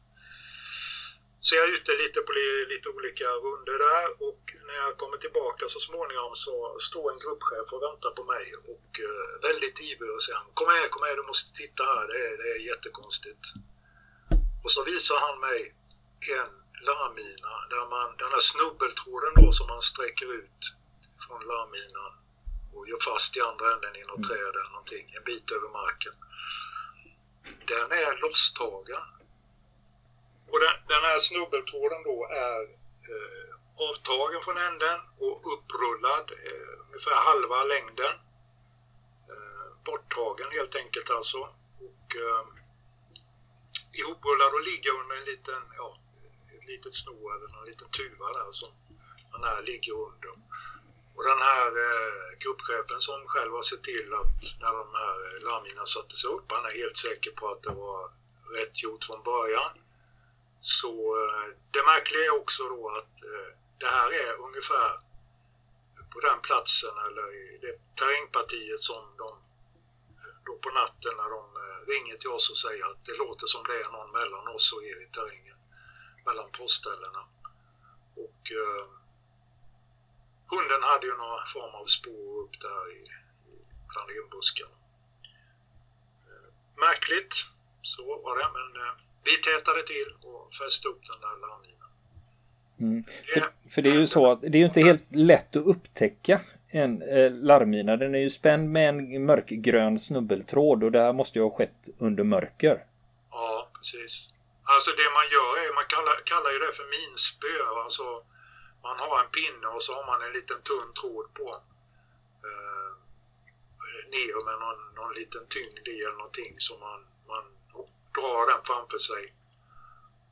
Så 1.46 1.56
jag 1.56 1.64
är 1.68 1.74
ute 1.78 1.92
lite 2.04 2.20
på 2.28 2.34
lite 2.74 2.88
olika 2.96 3.28
runder 3.46 3.78
där 3.88 4.08
och 4.28 4.44
när 4.68 4.78
jag 4.84 4.98
kommer 5.02 5.18
tillbaka 5.18 5.64
så 5.68 5.80
småningom 5.88 6.34
så 6.46 6.54
står 6.88 7.06
en 7.12 7.20
gruppchef 7.24 7.68
och 7.74 7.84
väntar 7.88 8.12
på 8.18 8.24
mig 8.34 8.46
och 8.74 8.90
eh, 9.08 9.32
väldigt 9.48 9.78
ivrig 9.90 10.12
och 10.16 10.24
säger 10.24 10.40
kom 10.58 10.68
här, 10.76 10.88
kom 10.94 11.04
här, 11.08 11.16
du 11.16 11.26
måste 11.32 11.50
titta 11.62 11.84
här, 11.84 12.06
det 12.12 12.20
är, 12.28 12.34
det 12.42 12.50
är 12.56 12.60
jättekonstigt. 12.72 13.44
Och 14.64 14.72
så 14.72 14.84
visar 14.84 15.18
han 15.26 15.40
mig 15.40 15.60
en 16.38 16.52
larmmina 16.88 17.54
där 17.74 17.86
man, 17.94 18.08
den 18.18 18.32
här 18.36 18.46
snubbeltråden 18.52 19.34
då 19.36 19.52
som 19.52 19.68
man 19.68 19.82
sträcker 19.82 20.30
ut 20.40 20.62
från 21.24 21.42
larmminan 21.52 22.14
och 22.74 22.88
gör 22.90 23.02
fast 23.12 23.38
i 23.38 23.42
andra 23.42 23.66
änden 23.74 23.96
i 23.96 24.04
något 24.04 24.26
mm. 24.26 24.30
träd 24.30 24.54
eller 24.60 24.72
någonting, 24.72 25.06
en 25.18 25.24
bit 25.24 25.52
över 25.52 25.70
marken. 25.82 26.16
Den 27.72 27.92
är 27.92 28.22
losstagen 28.22 29.06
och 30.52 30.60
den, 30.64 30.76
den 30.94 31.04
här 31.10 31.20
snubbeltråden 31.20 32.02
då 32.10 32.18
är 32.48 32.62
eh, 33.12 33.52
avtagen 33.88 34.42
från 34.46 34.58
änden 34.68 35.00
och 35.26 35.36
upprullad 35.54 36.28
eh, 36.48 36.74
ungefär 36.86 37.18
halva 37.28 37.64
längden. 37.64 38.14
Eh, 39.32 39.68
borttagen 39.86 40.50
helt 40.52 40.76
enkelt 40.76 41.10
alltså. 41.10 41.38
Och 41.88 42.08
eh, 42.24 42.44
ihoprullad 43.98 44.52
och 44.58 44.68
ligger 44.72 44.92
under 45.02 45.16
en 45.18 45.28
liten, 45.32 45.62
ja, 45.80 45.90
ett 46.56 46.66
litet 46.72 46.96
snå 46.96 47.20
eller 47.34 47.48
någon 47.54 47.66
liten 47.72 47.90
tuva 47.90 48.28
där 48.38 48.52
som 48.52 48.72
den 49.34 49.44
här 49.44 49.62
ligger 49.62 49.94
under. 50.08 50.34
Och 51.16 51.24
den 51.32 51.42
här 51.52 51.70
eh, 51.86 52.28
gruppchefen 52.44 53.02
som 53.08 53.20
själv 53.34 53.52
har 53.54 53.62
sett 53.62 53.84
till 53.84 54.10
att 54.22 54.38
när 54.64 54.74
de 54.82 54.88
här 55.02 55.18
eh, 55.28 55.38
larmminorna 55.46 55.86
sattes 55.86 56.24
upp, 56.24 56.46
han 56.52 56.66
är 56.66 56.78
helt 56.82 56.98
säker 56.98 57.32
på 57.32 57.48
att 57.48 57.64
det 57.64 57.74
var 57.86 58.02
rätt 58.58 58.84
gjort 58.84 59.04
från 59.04 59.24
början. 59.24 59.74
Så 60.60 60.94
eh, 61.22 61.48
det 61.74 61.84
märkliga 61.92 62.24
är 62.26 62.42
också 62.42 62.64
då 62.64 62.82
att 63.00 63.16
eh, 63.34 63.50
det 63.82 63.92
här 63.98 64.10
är 64.24 64.32
ungefär 64.48 64.92
på 66.14 66.20
den 66.20 66.40
platsen 66.48 66.96
eller 67.08 67.28
i 67.44 67.60
det 67.62 67.76
terrängpartiet 68.00 68.82
som 68.82 69.04
de 69.18 69.30
eh, 70.22 70.36
då 70.46 70.54
på 70.64 70.70
natten 70.70 71.14
när 71.22 71.30
de 71.38 71.44
ringer 71.94 72.18
till 72.22 72.34
oss 72.38 72.46
och 72.52 72.60
säger 72.66 72.84
att 72.90 73.02
det 73.10 73.16
låter 73.24 73.48
som 73.54 73.64
det 73.70 73.78
är 73.86 73.90
någon 73.96 74.12
mellan 74.20 74.46
oss 74.56 74.66
och 74.74 74.84
er 74.90 74.98
i 75.06 75.08
terrängen, 75.16 75.60
mellan 76.28 76.50
postställena. 76.58 77.22
Och 78.24 78.42
eh, 78.62 78.86
hunden 80.54 80.82
hade 80.92 81.06
ju 81.10 81.16
någon 81.24 81.46
form 81.56 81.74
av 81.82 81.86
spår 81.98 82.30
upp 82.44 82.56
där 82.68 82.84
i, 82.98 83.02
i 83.50 83.54
bland 83.92 84.10
enbuskarna. 84.18 84.78
Eh, 86.30 86.50
märkligt, 86.86 87.34
så 87.94 88.04
var 88.26 88.34
det, 88.40 88.48
men 88.58 88.70
eh, 88.84 88.94
vi 89.28 89.34
tätade 89.48 89.82
till 89.94 90.10
och 90.30 90.42
fäste 90.60 90.88
upp 90.92 91.02
den 91.12 91.20
där 91.26 91.36
larmlinan. 91.46 91.92
Mm. 92.80 93.04
För, 93.34 93.42
för, 93.72 93.82
det 93.82 93.90
är 93.90 94.00
ju 94.00 94.08
så 94.08 94.32
att 94.32 94.42
det 94.42 94.58
är 94.58 94.62
ju 94.64 94.66
inte 94.66 94.82
helt 94.82 95.08
lätt 95.12 95.56
att 95.56 95.66
upptäcka 95.66 96.42
en 96.72 97.02
eh, 97.02 97.32
larmina. 97.32 97.98
Den 97.98 98.16
är 98.16 98.20
ju 98.20 98.30
spänd 98.30 98.70
med 98.70 98.90
en 98.90 99.26
mörkgrön 99.26 100.00
snubbeltråd 100.00 100.84
och 100.84 100.92
det 100.92 101.02
här 101.02 101.14
måste 101.14 101.40
ju 101.40 101.44
ha 101.44 101.58
skett 101.58 101.82
under 102.00 102.24
mörker. 102.24 102.86
Ja, 103.32 103.72
precis. 103.78 104.14
Alltså 104.74 104.92
det 105.02 105.10
man 105.18 105.28
gör 105.36 105.52
är, 105.64 105.70
man 105.80 105.90
kallar, 105.96 106.16
kallar 106.32 106.52
ju 106.56 106.60
det 106.66 106.74
för 106.80 106.88
minspö. 106.98 107.56
Alltså 107.84 108.06
man 108.88 108.98
har 109.04 109.16
en 109.24 109.32
pinne 109.38 109.68
och 109.76 109.84
så 109.86 109.92
har 109.98 110.06
man 110.12 110.20
en 110.28 110.34
liten 110.40 110.60
tunn 110.70 110.90
tråd 111.00 111.28
på. 111.40 111.48
Eh, 112.48 112.90
ner 114.16 114.38
med 114.48 114.58
någon, 114.64 114.82
någon 115.00 115.14
liten 115.20 115.44
tyngd 115.56 115.88
i 115.96 115.98
eller 116.06 116.20
någonting 116.22 116.54
som 116.68 116.78
man, 116.88 117.00
man 117.32 117.46
drar 118.16 118.44
den 118.52 118.62
framför 118.70 119.02
sig 119.10 119.24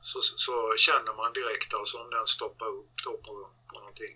så, 0.00 0.18
så 0.20 0.74
känner 0.76 1.12
man 1.20 1.32
direkt 1.32 1.74
alltså 1.74 1.98
om 1.98 2.10
den 2.10 2.26
stoppar 2.26 2.68
upp 2.80 2.94
då 3.04 3.12
på, 3.26 3.32
på 3.68 3.78
någonting. 3.78 4.14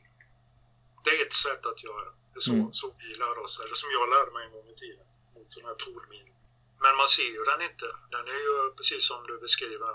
Det 1.05 1.11
är 1.19 1.23
ett 1.27 1.39
sätt 1.47 1.63
att 1.71 1.81
göra 1.89 2.05
det. 2.05 2.39
är 2.39 2.45
så, 2.49 2.53
mm. 2.53 2.73
så 2.81 2.87
vi 3.01 3.09
lärde 3.23 3.41
oss, 3.47 3.55
eller 3.63 3.77
som 3.83 3.91
jag 3.97 4.05
lärde 4.15 4.31
mig 4.37 4.43
en 4.47 4.53
gång 4.57 4.69
i 4.75 4.77
tiden, 4.85 5.07
mot 5.35 5.49
sådana 5.53 5.69
här 5.71 5.79
trådminor. 5.85 6.37
Men 6.85 6.93
man 7.01 7.09
ser 7.17 7.31
ju 7.37 7.43
den 7.51 7.61
inte. 7.69 7.89
Den 8.15 8.25
är 8.35 8.41
ju 8.49 8.57
precis 8.79 9.03
som 9.11 9.21
du 9.31 9.35
beskriver, 9.47 9.89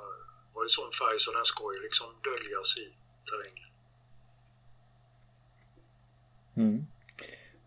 har 0.54 0.64
ju 0.68 0.70
sån 0.70 0.92
färg 1.02 1.20
så 1.20 1.32
den 1.38 1.46
ska 1.46 1.64
ju 1.76 1.80
liksom 1.88 2.10
döljas 2.28 2.70
i 2.84 2.88
terrängen. 3.28 3.70
Mm. 6.62 6.78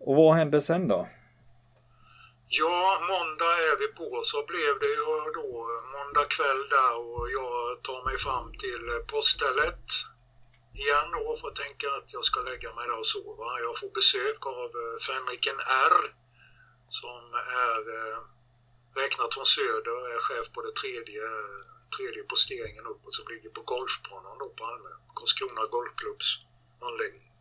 Och 0.06 0.14
vad 0.16 0.36
hände 0.36 0.60
sen 0.60 0.88
då? 0.88 1.00
Ja, 2.60 2.78
måndag 3.12 3.54
är 3.68 3.76
vi 3.82 3.88
på. 4.00 4.20
Så 4.22 4.38
blev 4.50 4.72
det 4.82 4.92
ju 4.98 5.04
då 5.40 5.48
måndag 5.96 6.26
kväll 6.36 6.62
där 6.76 6.92
och 6.98 7.24
jag 7.38 7.82
tar 7.82 8.00
mig 8.08 8.18
fram 8.26 8.48
till 8.62 8.84
poststället 9.12 9.84
igen 10.74 11.08
då 11.12 11.36
för 11.36 11.48
att 11.48 11.62
tänka 11.64 11.86
att 11.98 12.12
jag 12.12 12.24
ska 12.24 12.40
lägga 12.40 12.74
mig 12.74 12.86
där 12.88 12.98
och 12.98 13.06
sova. 13.06 13.60
Jag 13.60 13.78
får 13.78 13.90
besök 13.90 14.46
av 14.46 14.70
eh, 14.82 14.96
Fänriken 15.06 15.58
R 15.90 15.96
som 16.88 17.22
är 17.66 17.80
eh, 17.98 18.18
räknat 19.00 19.34
från 19.34 19.46
söder 19.46 19.94
och 19.98 20.08
är 20.14 20.20
chef 20.28 20.46
på 20.52 20.60
det 20.62 20.74
tredje, 20.80 21.22
tredje 21.96 22.22
posteringen 22.22 22.86
uppåt 22.86 23.14
som 23.14 23.28
ligger 23.32 23.50
på 23.50 23.62
golfbanan 23.62 24.38
då 24.38 24.48
på 24.48 24.64
Almö. 24.64 24.92
Karlskrona 25.16 25.66
Golfklubbs 25.66 26.30
anläggning. 26.88 27.30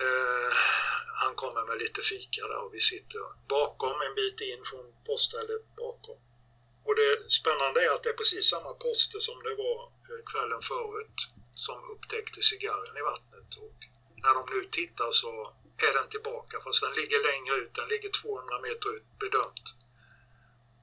Eh, 0.00 0.52
han 1.22 1.34
kommer 1.34 1.66
med 1.68 1.78
lite 1.78 2.02
fika 2.02 2.42
där 2.46 2.64
och 2.64 2.74
vi 2.74 2.80
sitter 2.80 3.20
bakom 3.48 4.00
en 4.06 4.14
bit 4.14 4.40
in 4.40 4.62
från 4.70 4.86
poststället 5.06 5.76
bakom. 5.76 6.18
Och 6.86 6.94
det 7.00 7.30
spännande 7.32 7.84
är 7.86 7.90
att 7.94 8.02
det 8.02 8.08
är 8.08 8.20
precis 8.22 8.50
samma 8.50 8.72
poster 8.72 9.18
som 9.18 9.42
det 9.42 9.54
var 9.54 9.92
kvällen 10.30 10.62
förut 10.62 11.18
som 11.54 11.78
upptäckte 11.92 12.42
cigarren 12.42 12.96
i 13.00 13.02
vattnet. 13.10 13.50
Och 13.64 13.78
när 14.22 14.34
de 14.34 14.42
nu 14.54 14.60
tittar 14.78 15.10
så 15.22 15.30
är 15.86 15.92
den 15.98 16.08
tillbaka 16.08 16.60
fast 16.64 16.82
den 16.82 16.94
ligger 17.00 17.20
längre 17.30 17.54
ut, 17.62 17.74
den 17.74 17.88
ligger 17.88 18.10
200 18.10 18.60
meter 18.66 18.88
ut 18.96 19.06
bedömt. 19.24 19.66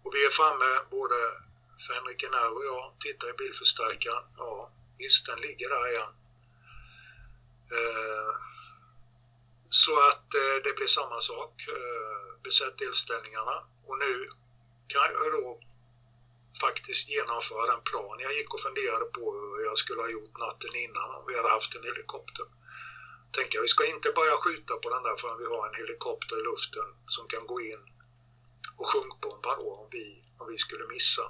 Och 0.04 0.12
vi 0.16 0.26
är 0.26 0.30
framme, 0.30 0.72
både 0.98 1.18
Fänrik 1.88 2.24
R 2.24 2.52
och 2.58 2.66
jag, 2.66 2.86
tittar 3.00 3.30
i 3.30 3.34
bilförstärkaren. 3.34 4.26
Ja, 4.38 4.72
visst 4.98 5.26
den 5.26 5.40
ligger 5.40 5.70
där 5.70 5.88
igen. 5.94 6.14
Eh, 7.78 8.32
så 9.70 9.94
att 10.10 10.34
eh, 10.34 10.58
det 10.64 10.74
blir 10.76 10.88
samma 10.88 11.20
sak. 11.22 11.54
Eh, 11.68 12.42
besätt 12.44 12.78
delställningarna 12.78 13.58
och 13.88 13.98
nu 13.98 14.30
kan 14.88 15.10
jag 15.14 15.32
då 15.32 15.60
faktiskt 16.66 17.10
genomföra 17.10 17.66
den 17.74 17.84
plan 17.92 18.18
jag 18.26 18.34
gick 18.38 18.54
och 18.54 18.66
funderade 18.68 19.06
på 19.16 19.24
hur 19.56 19.66
jag 19.70 19.78
skulle 19.78 20.02
ha 20.06 20.10
gjort 20.16 20.38
natten 20.46 20.74
innan 20.86 21.10
om 21.18 21.24
vi 21.28 21.34
hade 21.38 21.56
haft 21.58 21.76
en 21.76 21.90
helikopter. 21.90 22.46
Tänker 23.38 23.62
vi 23.62 23.68
ska 23.68 23.84
inte 23.96 24.10
börja 24.20 24.36
skjuta 24.44 24.74
på 24.84 24.88
den 24.96 25.04
där 25.08 25.16
förrän 25.22 25.42
vi 25.44 25.48
har 25.54 25.64
en 25.68 25.80
helikopter 25.82 26.36
i 26.42 26.44
luften 26.50 26.88
som 27.16 27.24
kan 27.34 27.44
gå 27.52 27.58
in 27.72 27.84
och 28.80 28.88
sjunkbomba 28.92 29.52
då 29.60 29.68
om 29.82 29.88
vi, 29.96 30.06
om 30.40 30.46
vi 30.52 30.58
skulle 30.58 30.86
missa. 30.96 31.26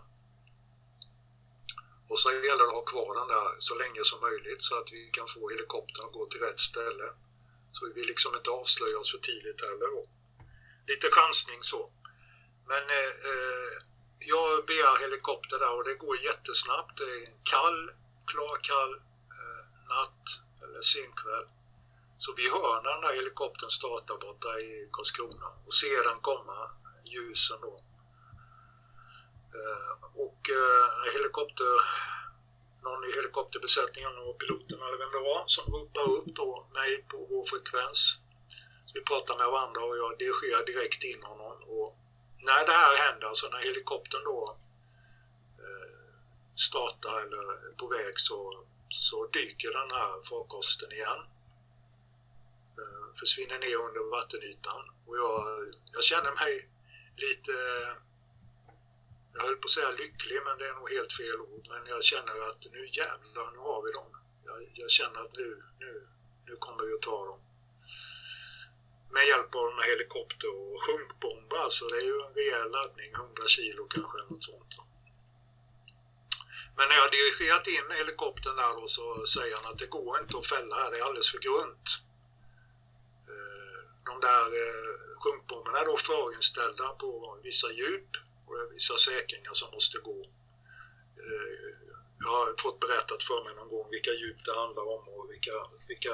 Och 2.09 2.19
så 2.19 2.27
gäller 2.31 2.65
det 2.65 2.71
att 2.71 2.79
ha 2.81 2.91
kvar 2.93 3.11
den 3.19 3.29
där 3.35 3.47
så 3.67 3.73
länge 3.81 4.01
som 4.03 4.19
möjligt 4.27 4.61
så 4.67 4.73
att 4.79 4.89
vi 4.95 5.01
kan 5.17 5.27
få 5.27 5.41
helikoptern 5.49 6.05
att 6.05 6.17
gå 6.17 6.25
till 6.25 6.45
rätt 6.47 6.59
ställe. 6.59 7.07
Så 7.71 7.79
vi 7.87 7.91
vill 7.93 8.07
liksom 8.07 8.35
inte 8.35 8.49
avslöja 8.49 8.97
oss 8.99 9.11
för 9.11 9.21
tidigt 9.29 9.61
heller 9.67 9.89
då. 9.95 10.03
Lite 10.91 11.07
chansning 11.17 11.61
så. 11.61 11.81
Men 12.71 12.83
eh, 12.99 13.13
eh 13.29 13.94
jag 14.33 14.65
begär 14.65 14.95
helikopter 15.05 15.57
där 15.59 15.73
och 15.77 15.85
det 15.89 15.95
går 16.05 16.15
jättesnabbt. 16.29 16.97
Det 16.97 17.03
är 17.03 17.21
en 17.31 17.39
kall, 17.53 17.81
klar 18.31 18.55
kall 18.69 18.93
eh, 19.37 19.63
natt 19.93 20.25
eller 20.63 20.81
senkväll. 20.81 21.47
Så 22.17 22.29
vi 22.39 22.45
hör 22.55 22.75
när 22.83 22.91
den 22.93 23.05
där 23.05 23.15
helikoptern 23.21 23.69
startar 23.69 24.17
borta 24.25 24.51
i 24.59 24.89
Karlskrona 24.91 25.49
och 25.65 25.73
ser 25.73 26.01
den 26.09 26.19
komma, 26.29 26.59
ljusen 27.13 27.59
då. 27.61 27.75
Eh, 29.57 29.93
och 30.25 30.41
eh, 30.59 31.13
helikopter 31.15 31.73
någon 32.85 33.03
i 33.09 33.11
helikopterbesättningen 33.19 34.15
och 34.25 34.37
piloten 34.41 34.79
eller 34.85 34.99
vem 35.03 35.13
det 35.15 35.23
var 35.31 35.43
som 35.55 35.65
ropar 35.73 36.07
upp 36.17 36.29
då 36.39 36.49
mig 36.77 36.91
på 37.11 37.17
vår 37.31 37.45
frekvens. 37.51 38.01
Så 38.87 38.91
vi 38.97 39.03
pratar 39.11 39.33
med 39.41 39.49
varandra 39.55 39.81
och 39.89 39.97
jag 40.03 40.11
dirigerar 40.23 40.63
direkt 40.71 41.03
in 41.11 41.21
honom. 41.29 41.44
När 42.49 42.65
det 42.65 42.77
här 42.83 42.95
händer, 43.05 43.27
alltså 43.27 43.47
när 43.49 43.57
helikoptern 43.57 44.23
då 44.23 44.57
eh, 45.63 45.95
startar 46.67 47.17
eller 47.23 47.43
är 47.67 47.73
på 47.81 47.87
väg 47.87 48.13
så, 48.19 48.39
så 48.89 49.27
dyker 49.27 49.71
den 49.79 49.91
här 49.99 50.13
farkosten 50.29 50.91
igen. 50.91 51.21
Eh, 52.79 53.05
försvinner 53.19 53.59
ner 53.59 53.77
under 53.87 54.03
vattenytan 54.15 54.83
och 55.07 55.17
jag, 55.17 55.43
jag 55.95 56.03
känner 56.03 56.33
mig 56.41 56.53
lite 57.23 57.53
jag 59.35 59.43
höll 59.43 59.55
på 59.55 59.67
att 59.67 59.77
säga 59.77 59.91
lycklig, 59.91 60.39
men 60.45 60.57
det 60.59 60.65
är 60.71 60.75
nog 60.79 60.89
helt 60.97 61.13
fel 61.21 61.39
ord. 61.53 61.65
Men 61.73 61.81
jag 61.93 62.03
känner 62.03 62.37
att 62.49 62.61
nu 62.75 62.81
jävlar, 63.01 63.47
nu 63.55 63.59
har 63.69 63.79
vi 63.85 63.91
dem. 63.99 64.09
Jag, 64.47 64.57
jag 64.73 64.91
känner 64.99 65.19
att 65.23 65.33
nu, 65.41 65.47
nu, 65.79 65.91
nu 66.47 66.55
kommer 66.55 66.83
vi 66.87 66.93
att 66.93 67.01
ta 67.11 67.25
dem 67.25 67.39
med 69.15 69.25
hjälp 69.31 69.51
av 69.55 69.67
med 69.77 69.85
helikopter 69.93 70.49
och 70.61 70.77
sjunkbomber. 70.85 71.57
Alltså 71.65 71.83
det 71.91 71.97
är 72.03 72.07
ju 72.11 72.17
en 72.25 72.33
rejäl 72.39 72.69
laddning, 72.75 73.11
100 73.13 73.47
kilo 73.55 73.83
kanske 73.95 74.17
något 74.29 74.43
sånt. 74.49 74.73
Men 76.77 76.85
när 76.89 76.97
jag 77.01 77.11
dirigerat 77.11 77.67
in 77.75 77.87
helikoptern 78.01 78.55
där 78.61 78.73
då 78.79 78.85
så 78.97 79.05
säger 79.35 79.55
han 79.57 79.67
att 79.71 79.79
det 79.83 79.95
går 79.97 80.11
inte 80.21 80.37
att 80.37 80.51
fälla 80.53 80.75
här, 80.75 80.91
det 80.91 80.97
är 80.99 81.05
alldeles 81.07 81.31
för 81.33 81.41
grunt. 81.47 81.87
Eh, 83.31 83.79
de 84.09 84.15
där 84.27 84.45
eh, 84.63 84.95
sjunkbomberna 85.21 85.77
är 85.81 85.85
då 85.91 85.97
förinställda 85.97 86.87
på 87.03 87.11
vissa 87.47 87.69
djup 87.79 88.11
och 88.45 88.53
det 88.55 88.61
är 88.65 88.73
vissa 88.77 88.97
säkringar 89.09 89.53
som 89.61 89.69
måste 89.75 89.97
gå. 90.09 90.19
Eh, 91.23 91.75
jag 92.23 92.31
har 92.39 92.47
fått 92.65 92.79
berättat 92.85 93.23
för 93.29 93.39
mig 93.45 93.53
någon 93.55 93.69
gång 93.75 93.87
vilka 93.95 94.13
djup 94.21 94.39
det 94.45 94.55
handlar 94.63 94.85
om 94.95 95.03
och 95.13 95.25
vilka, 95.31 95.55
vilka 95.91 96.13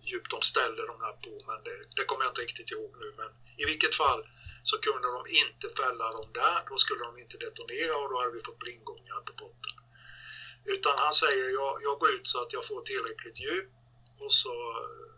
djupt 0.00 0.30
de 0.30 0.42
ställde 0.42 0.86
de 0.86 0.96
där 1.04 1.16
på 1.24 1.32
men 1.48 1.58
det, 1.66 1.76
det 1.96 2.04
kommer 2.04 2.24
jag 2.24 2.30
inte 2.30 2.46
riktigt 2.46 2.70
ihåg 2.70 2.92
nu 3.02 3.08
men 3.16 3.30
i 3.62 3.64
vilket 3.64 3.94
fall 3.94 4.22
så 4.62 4.78
kunde 4.78 5.08
de 5.16 5.20
inte 5.42 5.66
fälla 5.80 6.06
dem 6.16 6.28
där, 6.40 6.58
då 6.70 6.76
skulle 6.76 7.04
de 7.04 7.12
inte 7.22 7.36
detonera 7.46 7.96
och 7.96 8.08
då 8.10 8.16
hade 8.20 8.32
vi 8.36 8.42
fått 8.48 8.58
blindgångar 8.58 9.20
på 9.28 9.32
botten. 9.42 9.74
Utan 10.74 10.94
han 10.98 11.14
säger 11.14 11.48
jag, 11.60 11.72
jag 11.86 11.98
går 11.98 12.10
ut 12.16 12.26
så 12.26 12.38
att 12.42 12.52
jag 12.52 12.64
får 12.66 12.80
tillräckligt 12.80 13.40
djup 13.40 13.68
och 14.24 14.32
så 14.32 14.54
eh, 14.84 15.08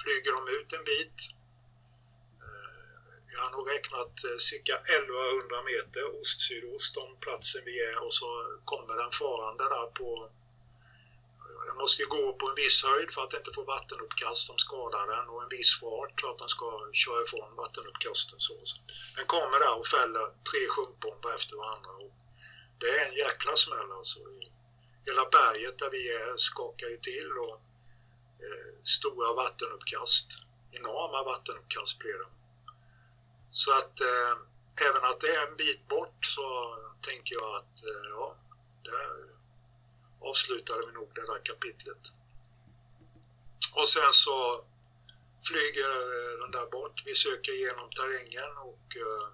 flyger 0.00 0.32
de 0.36 0.42
ut 0.56 0.72
en 0.72 0.84
bit. 0.84 1.18
Eh, 2.44 3.14
jag 3.32 3.40
har 3.44 3.50
nog 3.56 3.64
räknat 3.74 4.14
eh, 4.28 4.38
cirka 4.50 4.76
1100 4.76 5.62
meter 5.70 6.02
ost-sydost 6.20 6.96
om 6.96 7.10
platsen 7.24 7.62
vi 7.64 7.74
är 7.90 7.96
och 8.04 8.14
så 8.20 8.28
kommer 8.64 8.94
den 9.02 9.12
farande 9.22 9.64
där 9.74 9.86
på 10.00 10.08
den 11.66 11.76
måste 11.82 12.02
ju 12.02 12.08
gå 12.08 12.32
på 12.32 12.48
en 12.48 12.54
viss 12.54 12.84
höjd 12.84 13.10
för 13.14 13.22
att 13.22 13.34
inte 13.34 13.52
få 13.52 13.64
vattenuppkast 13.64 14.46
som 14.46 14.58
skadar 14.58 15.06
den 15.14 15.28
och 15.28 15.42
en 15.42 15.48
viss 15.48 15.80
fart 15.80 16.20
för 16.20 16.28
att 16.30 16.38
den 16.38 16.48
ska 16.56 16.66
köra 16.92 17.24
ifrån 17.24 17.56
vattenuppkasten. 17.56 18.40
Så. 18.46 18.54
Den 19.16 19.26
kommer 19.26 19.58
där 19.64 19.78
och 19.78 19.86
fäller 19.86 20.26
tre 20.50 20.62
sjunkbomber 20.74 21.34
efter 21.34 21.56
varandra. 21.56 21.90
Och 22.04 22.12
det 22.80 22.90
är 22.98 23.08
en 23.08 23.14
jäkla 23.24 23.56
smäll 23.56 23.92
alltså. 23.98 24.18
Hela 25.06 25.24
berget 25.36 25.78
där 25.78 25.90
vi 25.90 26.02
är 26.20 26.36
skakar 26.36 26.88
ju 26.94 26.96
till 26.96 27.32
och 27.46 27.56
eh, 28.44 28.72
stora 28.96 29.32
vattenuppkast. 29.32 30.28
Enorma 30.72 31.22
vattenuppkast 31.22 31.98
blir 31.98 32.18
det. 32.22 32.30
Så 33.50 33.70
att 33.78 34.00
eh, 34.00 34.34
även 34.88 35.04
att 35.10 35.20
det 35.20 35.30
är 35.36 35.46
en 35.46 35.56
bit 35.56 35.88
bort 35.88 36.24
så 36.24 36.76
tänker 37.00 37.34
jag 37.34 37.56
att 37.56 37.76
eh, 37.90 38.04
ja, 38.10 38.36
det 38.84 38.90
avslutade 40.30 40.82
vi 40.86 40.92
nog 40.92 41.10
det 41.14 41.26
där 41.30 41.40
kapitlet. 41.50 42.02
Och 43.78 43.88
sen 43.88 44.12
så 44.12 44.36
flyger 45.48 45.92
eh, 46.14 46.32
den 46.42 46.50
där 46.56 46.66
bort. 46.70 47.02
Vi 47.06 47.14
söker 47.14 47.52
igenom 47.52 47.88
terrängen 47.90 48.52
och 48.70 48.86
eh, 49.04 49.26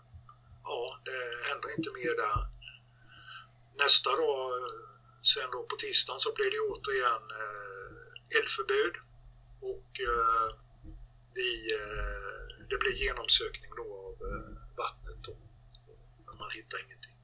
ja, 0.65 0.81
det 1.05 1.49
händer 1.49 1.69
inte 1.77 1.91
mer 1.91 2.15
där. 2.25 2.41
Nästa 3.83 4.11
dag, 4.11 4.43
eh, 4.59 4.81
sen 5.33 5.51
då 5.51 5.63
på 5.63 5.77
tisdagen 5.77 6.21
så 6.21 6.33
blir 6.37 6.51
det 6.51 6.61
återigen 6.71 7.25
eldförbud 8.39 8.95
och 9.61 9.93
vi, 11.35 11.51
det 12.71 12.79
blir 12.79 12.93
genomsökning 12.93 13.71
då 13.77 13.87
av 14.07 14.17
vattnet 14.77 15.25
då. 15.25 15.37
Man 16.39 16.51
hittar 16.51 16.79
ingenting. 16.85 17.18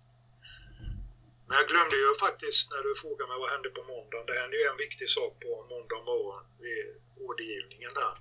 Men 1.54 1.62
jag 1.62 1.68
glömde 1.73 1.96
ju 1.96 2.14
faktiskt 2.26 2.70
när 2.73 2.82
du 2.82 2.94
frågade 2.94 3.28
mig 3.30 3.38
vad 3.38 3.50
hände 3.50 3.70
på 3.78 3.82
måndagen. 3.82 4.26
Det 4.26 4.40
hände 4.42 4.56
ju 4.56 4.64
en 4.73 4.82
viktig 4.87 5.08
sak 5.18 5.32
på 5.44 5.52
måndag 5.73 6.00
morgon 6.11 6.44
vid 6.64 6.84
ordergivningen 7.26 7.92
där. 7.94 8.14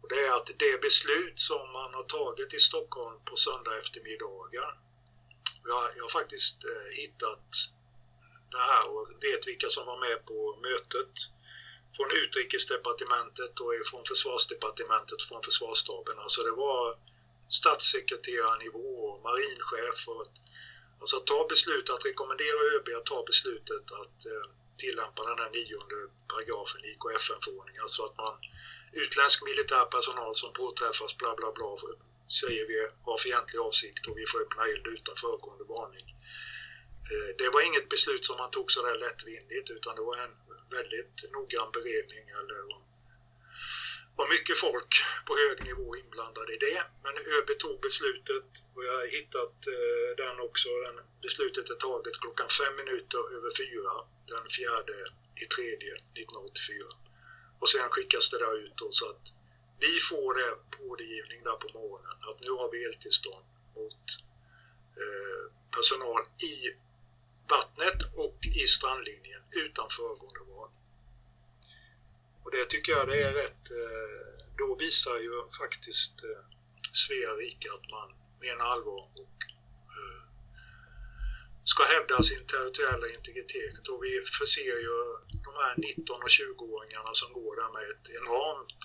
Och 0.00 0.08
det 0.12 0.20
är 0.26 0.32
att 0.36 0.50
det 0.64 0.80
beslut 0.88 1.38
som 1.50 1.64
man 1.78 1.90
har 1.98 2.06
tagit 2.18 2.54
i 2.58 2.60
Stockholm 2.70 3.18
på 3.28 3.36
söndag 3.36 3.78
eftermiddagar. 3.78 4.70
Jag, 5.70 5.82
jag 5.96 6.04
har 6.06 6.14
faktiskt 6.20 6.58
eh, 6.64 6.88
hittat 7.00 7.46
det 8.52 8.62
här 8.70 8.84
och 8.94 9.04
vet 9.26 9.42
vilka 9.50 9.68
som 9.76 9.84
var 9.90 9.98
med 10.06 10.18
på 10.30 10.38
mötet. 10.68 11.12
Från 11.96 12.10
utrikesdepartementet 12.22 13.60
och 13.60 13.72
från 13.90 14.04
försvarsdepartementet 14.12 15.18
och 15.22 15.28
från 15.30 15.42
försvarsstaben. 15.48 16.16
Alltså 16.24 16.40
det 16.48 16.56
var 16.66 16.84
statssekreterarnivå 17.60 18.88
och 19.08 19.20
marinchef 19.26 19.98
och 20.08 20.26
Alltså 21.00 21.16
att 21.16 21.26
ta 21.26 21.46
beslutet 21.48 21.90
att 21.94 22.06
rekommendera 22.06 22.60
ÖB 22.74 22.88
att 22.98 23.06
ta 23.06 23.22
beslutet 23.30 23.84
att 24.02 24.18
eh, 24.32 24.46
tillämpa 24.82 25.20
den 25.28 25.38
här 25.42 25.50
nionde 25.56 25.98
paragrafen 26.30 26.80
i 26.84 26.90
IKFN-förordningen. 26.94 27.82
Alltså 27.82 28.02
att 28.04 28.16
man, 28.22 28.34
utländsk 29.02 29.38
militär 29.50 29.84
personal 29.96 30.34
som 30.34 30.52
påträffas 30.52 31.16
bla 31.20 31.32
bla 31.38 31.52
bla 31.52 31.70
säger 32.40 32.64
vi 32.72 32.76
har 33.06 33.18
fientlig 33.18 33.58
avsikt 33.68 34.06
och 34.08 34.18
vi 34.18 34.26
får 34.30 34.38
öppna 34.44 34.62
eld 34.72 34.86
utan 34.96 35.14
föregående 35.24 35.64
varning. 35.74 36.06
Eh, 37.12 37.30
det 37.40 37.48
var 37.54 37.60
inget 37.68 37.88
beslut 37.94 38.24
som 38.24 38.36
man 38.42 38.50
tog 38.50 38.72
sådär 38.72 38.96
lättvindigt 39.06 39.70
utan 39.76 39.96
det 39.96 40.04
var 40.10 40.16
en 40.26 40.34
väldigt 40.76 41.16
noggrann 41.34 41.70
beredning 41.76 42.24
eller 42.40 42.87
var 44.18 44.28
mycket 44.36 44.58
folk 44.66 44.92
på 45.26 45.32
hög 45.42 45.58
nivå 45.70 45.86
inblandade 46.02 46.50
i 46.56 46.58
det. 46.68 46.80
Men 47.04 47.14
ÖB 47.34 47.48
tog 47.58 47.76
beslutet 47.88 48.48
och 48.74 48.82
jag 48.86 48.94
har 49.00 49.08
hittat 49.18 49.56
eh, 49.76 50.08
den 50.22 50.36
också. 50.48 50.68
Den, 50.84 50.96
beslutet 51.26 51.70
är 51.74 51.78
taget 51.88 52.20
klockan 52.22 52.48
fem 52.60 52.74
minuter 52.80 53.22
över 53.36 53.50
fyra 53.62 53.92
den 54.32 54.46
fjärde 54.56 54.98
i 55.42 55.44
tredje 55.54 55.92
1984. 55.94 56.86
Och 57.60 57.68
sen 57.72 57.88
skickas 57.94 58.30
det 58.30 58.38
där 58.44 58.54
ut 58.64 58.76
då, 58.82 58.88
så 58.90 59.04
att 59.12 59.24
vi 59.84 59.92
får 60.10 60.30
det 60.38 60.50
på 60.72 60.80
ordergivning 60.90 61.40
där 61.48 61.58
på 61.64 61.68
morgonen 61.78 62.16
att 62.28 62.40
nu 62.40 62.50
har 62.60 62.68
vi 62.72 62.78
eltillstånd 62.88 63.46
mot 63.76 64.04
eh, 65.02 65.42
personal 65.76 66.22
i 66.52 66.54
vattnet 67.54 68.00
och 68.24 68.38
i 68.62 68.62
strandlinjen 68.76 69.42
utan 69.64 69.86
föregående 69.98 70.42
varning. 70.52 70.87
Och 72.48 72.54
det 72.56 72.66
tycker 72.66 72.92
jag 72.92 73.08
det 73.08 73.22
är 73.22 73.34
rätt, 73.42 73.64
eh, 73.80 74.10
då 74.60 74.68
visar 74.84 75.16
ju 75.26 75.34
faktiskt 75.60 76.14
eh, 76.24 76.42
Svea 77.02 77.32
rike 77.42 77.68
att 77.76 77.90
man 77.96 78.08
menar 78.44 78.64
allvar 78.74 79.02
och 79.22 79.38
eh, 79.98 80.22
ska 81.72 81.82
hävda 81.94 82.16
sin 82.22 82.44
territoriella 82.52 83.06
integritet. 83.16 83.82
Och 83.90 84.00
vi 84.04 84.12
förser 84.38 84.78
ju 84.86 84.96
de 85.46 85.52
här 85.62 85.74
19 85.76 86.22
och 86.26 86.34
20-åringarna 86.38 87.12
som 87.20 87.30
går 87.38 87.52
där 87.60 87.70
med 87.76 87.84
ett 87.92 88.06
enormt 88.20 88.84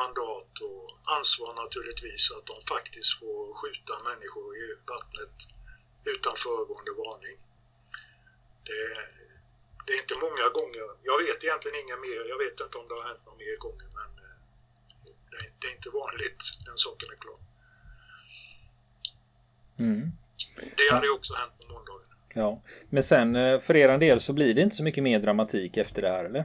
mandat 0.00 0.52
och 0.68 0.86
ansvar 1.18 1.50
naturligtvis 1.62 2.24
att 2.36 2.46
de 2.52 2.56
faktiskt 2.74 3.12
får 3.20 3.40
skjuta 3.58 3.94
människor 4.08 4.46
i 4.62 4.64
vattnet 4.92 5.36
utan 6.14 6.34
föregående 6.44 6.92
varning. 7.02 7.38
Det, 8.68 8.82
det 9.86 9.92
är 9.96 10.00
inte 10.04 10.18
många 10.26 10.46
gånger. 10.58 10.86
Jag 11.10 11.16
vet 11.22 11.38
egentligen 11.44 11.76
inga 11.84 11.96
mer. 12.06 12.20
Jag 12.32 12.38
vet 12.44 12.56
inte 12.64 12.76
om 12.80 12.86
det 12.88 12.94
har 12.98 13.06
hänt 13.10 13.22
några 13.26 13.38
mer 13.44 13.56
gånger 13.66 13.88
men 13.98 14.10
eh, 14.24 14.36
det 15.60 15.66
är, 15.68 15.74
inte 15.78 15.90
vanligt. 16.02 16.42
Den 16.66 16.76
saken 16.84 17.08
är 17.14 17.18
klar. 17.24 17.40
Mm. 19.84 20.02
Det 20.78 20.86
hade 20.94 21.06
ju 21.06 21.14
också 21.18 21.32
hänt 21.40 21.54
på 21.60 21.64
måndagen. 21.74 22.08
Ja, 22.42 22.50
men 22.94 23.02
sen 23.02 23.28
eh, 23.36 23.60
för 23.66 23.74
er 23.76 23.98
del 24.06 24.20
så 24.20 24.32
blir 24.38 24.54
det 24.54 24.62
inte 24.66 24.76
så 24.76 24.84
mycket 24.88 25.02
mer 25.08 25.18
dramatik 25.26 25.72
efter 25.84 26.02
det 26.02 26.10
här 26.16 26.24
eller? 26.30 26.44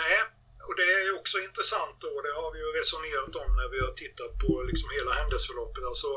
Nej, 0.00 0.18
och 0.66 0.74
det 0.80 0.88
är 0.98 1.10
också 1.20 1.36
intressant 1.48 1.96
då. 2.06 2.12
Det 2.26 2.34
har 2.40 2.48
vi 2.54 2.58
ju 2.64 2.68
resonerat 2.80 3.34
om 3.42 3.50
när 3.60 3.68
vi 3.74 3.78
har 3.86 3.94
tittat 4.04 4.32
på 4.42 4.50
liksom 4.70 4.88
hela 4.98 5.12
händelseförloppet. 5.20 5.84
Alltså 5.90 6.08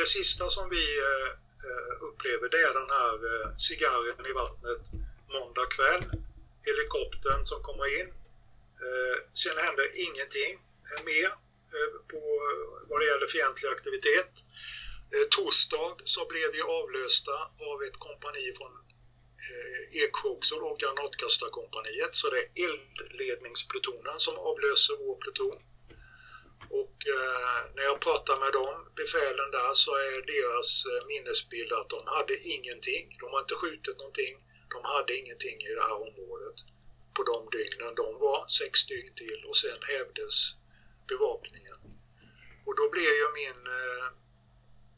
det 0.00 0.08
sista 0.18 0.44
som 0.56 0.66
vi 0.76 0.84
eh, 1.08 1.28
upplever 2.08 2.46
det 2.54 2.60
är 2.68 2.72
den 2.80 2.90
här 2.98 3.14
cigarren 3.68 4.26
i 4.30 4.32
vattnet 4.42 4.84
måndag 5.38 5.66
kväll. 5.76 6.04
Helikoptern 6.68 7.42
som 7.50 7.60
kommer 7.68 7.86
in. 8.00 8.08
Eh, 8.84 9.16
sen 9.42 9.56
händer 9.64 9.86
ingenting 10.06 10.52
eh, 10.90 11.02
mer 11.10 11.30
eh, 11.74 11.92
på 12.12 12.22
eh, 12.48 12.66
vad 12.88 13.00
det 13.00 13.06
gäller 13.10 13.26
fientlig 13.36 13.68
aktivitet. 13.68 14.32
Eh, 15.14 15.26
torsdag 15.36 15.90
så 16.14 16.20
blev 16.32 16.48
vi 16.56 16.62
avlösta 16.80 17.36
av 17.70 17.76
ett 17.86 17.98
kompani 18.06 18.46
från 18.58 18.72
eh, 19.48 19.82
Eksjö 20.02 20.56
och 20.68 20.78
granatkastarkompaniet. 20.82 22.14
Så 22.20 22.26
det 22.30 22.40
är 22.42 22.48
eldledningsplutonen 22.66 24.18
som 24.26 24.36
avlöser 24.50 24.94
vår 25.04 25.16
pluton. 25.22 25.58
Och 26.80 26.96
eh, 27.14 27.58
när 27.76 27.84
jag 27.90 28.00
pratar 28.00 28.36
med 28.44 28.52
dem, 28.60 28.76
befälen 29.02 29.50
där, 29.58 29.74
så 29.74 29.90
är 30.08 30.18
deras 30.34 30.70
minnesbild 31.10 31.72
att 31.72 31.88
de 31.88 32.00
hade 32.06 32.34
ingenting. 32.54 33.16
De 33.20 33.26
har 33.32 33.40
inte 33.40 33.54
skjutit 33.54 33.98
någonting. 33.98 34.34
De 34.74 34.80
hade 34.94 35.16
ingenting 35.20 35.58
i 35.68 35.70
det 35.76 35.84
här 35.88 35.98
området 36.08 36.56
på 37.16 37.22
de 37.30 37.38
dygnen. 37.56 37.94
De 38.02 38.08
var 38.26 38.40
sex 38.60 38.86
dygn 38.86 39.14
till 39.22 39.40
och 39.48 39.56
sen 39.56 39.80
hävdes 39.94 40.36
bevakningen. 41.10 41.78
Och 42.66 42.74
då 42.78 42.84
blir 42.94 43.12
ju 43.20 43.26
min, 43.40 43.60
eh, 43.80 44.06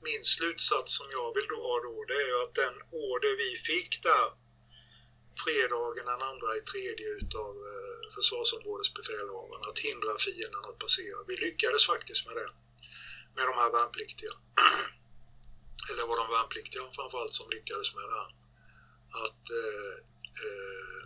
min 0.07 0.25
slutsats 0.25 0.97
som 0.99 1.07
jag 1.19 1.29
vill 1.37 1.49
dra 1.55 1.71
då, 1.87 1.95
det 2.09 2.19
är 2.23 2.29
ju 2.33 2.39
att 2.43 2.55
den 2.65 2.77
order 3.07 3.33
vi 3.45 3.51
fick 3.69 4.03
där 4.03 4.27
fredagen 5.45 6.07
den 6.13 6.23
andra 6.31 6.51
i 6.57 6.61
tredje 6.61 7.09
utav 7.23 7.53
eh, 7.73 8.01
försvarsområdesbefälhavaren 8.17 9.65
att 9.71 9.79
hindra 9.79 10.13
fienden 10.27 10.65
att 10.71 10.79
passera. 10.85 11.19
Vi 11.31 11.37
lyckades 11.37 11.87
faktiskt 11.87 12.27
med 12.27 12.37
det, 12.37 12.49
med 13.37 13.45
de 13.51 13.55
här 13.63 13.71
värnpliktiga. 13.77 14.35
Eller 15.91 16.05
var 16.11 16.17
de 16.23 16.27
värnpliktiga 16.37 16.83
framförallt 16.99 17.35
som 17.41 17.51
lyckades 17.51 17.95
med 17.97 18.05
det 18.11 18.19
här. 18.23 18.31
Att 19.22 19.44
eh, 19.62 19.94
eh, 20.44 21.03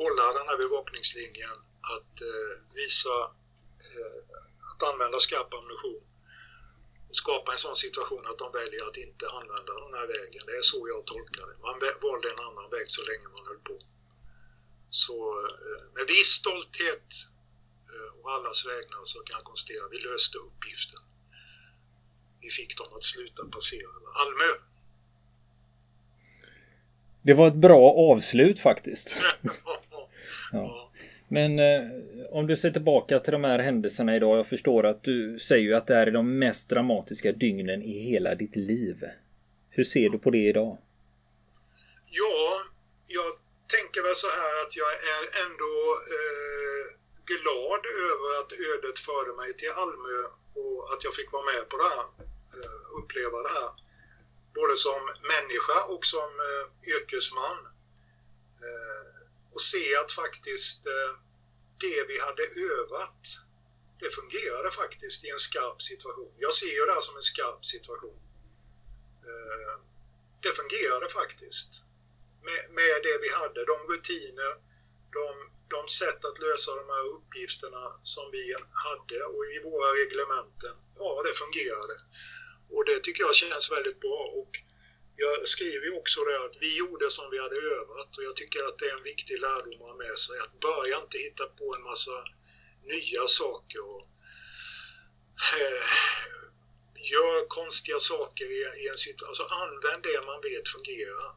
hålla 0.00 0.32
den 0.38 0.48
här 0.48 0.58
bevakningslinjen, 0.64 1.58
att 1.96 2.14
eh, 2.32 2.52
visa, 2.78 3.16
eh, 3.88 4.20
att 4.70 4.82
använda 4.90 5.18
skarp 5.18 5.54
ammunition 5.54 6.02
och 7.08 7.16
skapa 7.16 7.52
en 7.52 7.58
sån 7.66 7.76
situation 7.76 8.24
att 8.26 8.38
de 8.38 8.48
väljer 8.60 8.82
att 8.88 8.96
inte 9.06 9.24
använda 9.38 9.72
den 9.84 9.94
här 9.98 10.06
vägen. 10.16 10.42
Det 10.46 10.56
är 10.62 10.66
så 10.72 10.88
jag 10.94 11.06
tolkar 11.06 11.46
det. 11.50 11.56
Man 11.68 11.78
valde 12.06 12.26
en 12.30 12.44
annan 12.48 12.70
väg 12.70 12.86
så 12.96 13.02
länge 13.10 13.28
man 13.36 13.46
höll 13.50 13.62
på. 13.70 13.76
Så 14.90 15.16
eh, 15.42 15.82
med 15.96 16.06
viss 16.14 16.32
stolthet 16.40 17.08
eh, 17.92 18.10
och 18.18 18.30
allas 18.36 18.66
vägnar 18.66 19.04
så 19.04 19.18
kan 19.20 19.36
jag 19.38 19.44
konstatera 19.44 19.84
att 19.84 19.92
vi 19.92 19.98
löste 19.98 20.38
uppgiften. 20.38 21.02
Vi 22.40 22.50
fick 22.50 22.78
dem 22.78 22.90
att 22.96 23.04
sluta 23.04 23.42
passera 23.56 23.90
Almö. 24.22 24.50
Det 27.26 27.34
var 27.34 27.48
ett 27.48 27.62
bra 27.68 27.92
avslut 28.10 28.60
faktiskt. 28.60 29.16
ja. 30.52 30.90
Men 31.28 31.58
eh, 31.58 31.82
om 32.30 32.46
du 32.46 32.56
ser 32.56 32.70
tillbaka 32.70 33.18
till 33.18 33.32
de 33.32 33.44
här 33.44 33.58
händelserna 33.58 34.16
idag. 34.16 34.38
Jag 34.38 34.46
förstår 34.46 34.86
att 34.86 35.04
du 35.04 35.38
säger 35.38 35.64
ju 35.64 35.74
att 35.74 35.86
det 35.86 35.94
här 35.94 36.06
är 36.06 36.10
de 36.20 36.38
mest 36.38 36.68
dramatiska 36.68 37.32
dygnen 37.32 37.82
i 37.82 37.98
hela 38.10 38.34
ditt 38.34 38.56
liv. 38.56 38.96
Hur 39.70 39.84
ser 39.84 40.08
du 40.08 40.18
på 40.18 40.30
det 40.30 40.46
idag? 40.52 40.78
Ja, 42.20 42.40
jag 43.16 43.30
tänker 43.76 44.00
väl 44.06 44.18
så 44.24 44.30
här 44.40 44.54
att 44.62 44.74
jag 44.82 44.92
är 45.14 45.24
ändå 45.44 45.74
eh, 46.16 46.84
glad 47.32 47.82
över 48.08 48.28
att 48.40 48.50
ödet 48.70 48.98
förde 49.08 49.32
mig 49.40 49.50
till 49.60 49.72
Almö 49.82 50.18
och 50.62 50.78
att 50.92 51.00
jag 51.06 51.14
fick 51.18 51.30
vara 51.36 51.46
med 51.52 51.62
på 51.70 51.76
det 51.82 51.88
här, 51.94 52.04
eh, 52.58 52.78
uppleva 52.98 53.38
det 53.46 53.54
här. 53.60 53.70
Både 54.58 54.76
som 54.76 55.00
människa 55.34 55.78
och 55.94 56.04
som 56.14 56.30
eh, 56.48 56.64
yrkesman. 56.94 57.58
Eh, 58.66 59.16
och 59.54 59.62
se 59.62 59.96
att 59.96 60.12
faktiskt 60.12 60.86
eh, 60.86 61.12
det 61.80 62.04
vi 62.08 62.16
hade 62.20 62.44
övat, 62.72 63.22
det 64.00 64.10
fungerade 64.10 64.70
faktiskt 64.70 65.24
i 65.24 65.28
en 65.30 65.38
skarp 65.38 65.82
situation. 65.82 66.32
Jag 66.38 66.52
ser 66.52 66.72
ju 66.78 66.86
det 66.86 66.92
här 66.92 67.00
som 67.00 67.16
en 67.16 67.30
skarp 67.32 67.64
situation. 67.64 68.20
Eh, 69.30 69.74
det 70.42 70.52
fungerade 70.52 71.08
faktiskt. 71.08 71.70
Med, 72.46 72.62
med 72.78 72.94
det 73.06 73.18
vi 73.24 73.30
hade, 73.40 73.60
de 73.72 73.76
rutiner, 73.92 74.52
de, 75.18 75.26
de 75.74 75.88
sätt 76.00 76.24
att 76.24 76.38
lösa 76.38 76.70
de 76.80 76.86
här 76.94 77.04
uppgifterna 77.16 77.84
som 78.02 78.30
vi 78.36 78.44
hade 78.86 79.24
och 79.24 79.44
i 79.54 79.56
våra 79.68 79.88
reglementen, 80.00 80.76
ja 80.98 81.22
det 81.26 81.34
fungerade. 81.42 81.94
Och 82.74 82.84
det 82.84 82.98
tycker 83.00 83.22
jag 83.22 83.34
känns 83.34 83.72
väldigt 83.76 84.00
bra. 84.00 84.20
Och 84.40 84.52
jag 85.16 85.48
skriver 85.48 85.98
också 85.98 86.20
det 86.24 86.44
att 86.44 86.56
vi 86.60 86.78
gjorde 86.78 87.10
som 87.10 87.30
vi 87.30 87.38
hade 87.38 87.56
övat 87.56 88.10
och 88.18 88.24
jag 88.28 88.36
tycker 88.36 88.60
att 88.68 88.78
det 88.78 88.86
är 88.90 88.96
en 88.96 89.10
viktig 89.12 89.40
lärdom 89.40 89.82
att 89.82 89.90
ha 89.92 89.96
med 89.96 90.18
sig. 90.18 90.38
Att 90.38 90.60
börja 90.60 90.96
inte 91.04 91.18
hitta 91.18 91.44
på 91.46 91.74
en 91.76 91.82
massa 91.82 92.16
nya 92.94 93.26
saker 93.26 93.80
och 93.94 94.04
eh, 95.60 95.84
gör 97.12 97.48
konstiga 97.48 97.98
saker 98.00 98.44
i, 98.44 98.60
i 98.82 98.88
en 98.88 98.98
situation. 99.06 99.28
Alltså 99.28 99.44
använd 99.64 100.02
det 100.02 100.26
man 100.30 100.40
vet 100.48 100.68
fungerar 100.76 101.28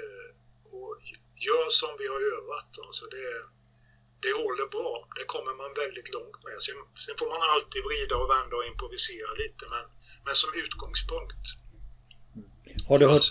eh, 0.00 0.28
och 0.74 0.90
gör 1.48 1.68
som 1.80 1.92
vi 2.00 2.06
har 2.12 2.20
övat. 2.36 2.70
Alltså 2.86 3.04
det, 3.06 3.28
det 4.24 4.32
håller 4.44 4.66
bra. 4.76 4.92
Det 5.18 5.26
kommer 5.34 5.52
man 5.62 5.70
väldigt 5.82 6.08
långt 6.16 6.40
med. 6.46 6.56
Sen, 6.66 6.78
sen 7.04 7.14
får 7.20 7.28
man 7.34 7.42
alltid 7.54 7.80
vrida 7.88 8.14
och 8.22 8.28
vända 8.34 8.54
och 8.58 8.66
improvisera 8.72 9.30
lite 9.42 9.62
men, 9.72 9.84
men 10.26 10.34
som 10.42 10.50
utgångspunkt 10.64 11.44
har 12.88 12.98
du, 12.98 13.08
hört, 13.08 13.22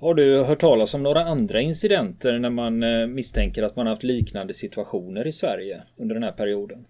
har 0.00 0.14
du 0.14 0.42
hört 0.42 0.60
talas 0.60 0.94
om 0.94 1.02
några 1.02 1.24
andra 1.24 1.60
incidenter 1.60 2.38
när 2.38 2.50
man 2.50 2.82
eh, 2.82 3.06
misstänker 3.06 3.62
att 3.62 3.76
man 3.76 3.86
haft 3.86 4.02
liknande 4.02 4.54
situationer 4.54 5.26
i 5.26 5.32
Sverige 5.32 5.82
under 5.96 6.14
den 6.14 6.22
här 6.22 6.32
perioden? 6.32 6.78
Uh, 6.78 6.84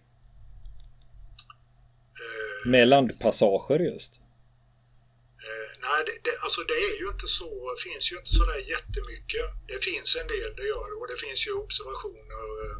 Med 2.70 2.88
landpassager 2.88 3.78
just. 3.78 4.20
Uh, 4.20 5.71
nej, 5.86 5.98
det, 6.06 6.14
det, 6.26 6.34
alltså 6.44 6.60
det 6.70 6.78
är 6.88 6.96
ju 7.02 7.06
inte 7.14 7.28
så, 7.38 7.50
finns 7.86 8.12
ju 8.12 8.16
inte 8.20 8.32
så 8.38 8.44
där 8.50 8.60
jättemycket. 8.74 9.46
Det 9.72 9.80
finns 9.88 10.10
en 10.20 10.28
del, 10.34 10.50
det 10.56 10.66
gör 10.72 10.86
det. 10.90 10.96
Och 11.00 11.08
det 11.12 11.20
finns 11.24 11.46
ju 11.46 11.52
observationer 11.64 12.44
eh, 12.64 12.78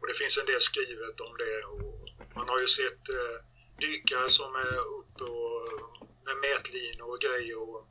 och 0.00 0.06
det 0.08 0.16
finns 0.20 0.36
en 0.38 0.50
del 0.52 0.60
skrivet 0.70 1.20
om 1.28 1.34
det. 1.42 1.56
Och 1.74 1.98
man 2.36 2.48
har 2.52 2.60
ju 2.64 2.68
sett 2.80 3.04
eh, 3.20 3.36
dykare 3.84 4.30
som 4.30 4.50
är 4.68 4.78
uppe 4.98 5.24
och 5.24 5.62
med 6.26 6.36
mätlinor 6.46 7.08
och 7.12 7.20
grejer 7.26 7.58
och 7.68 7.82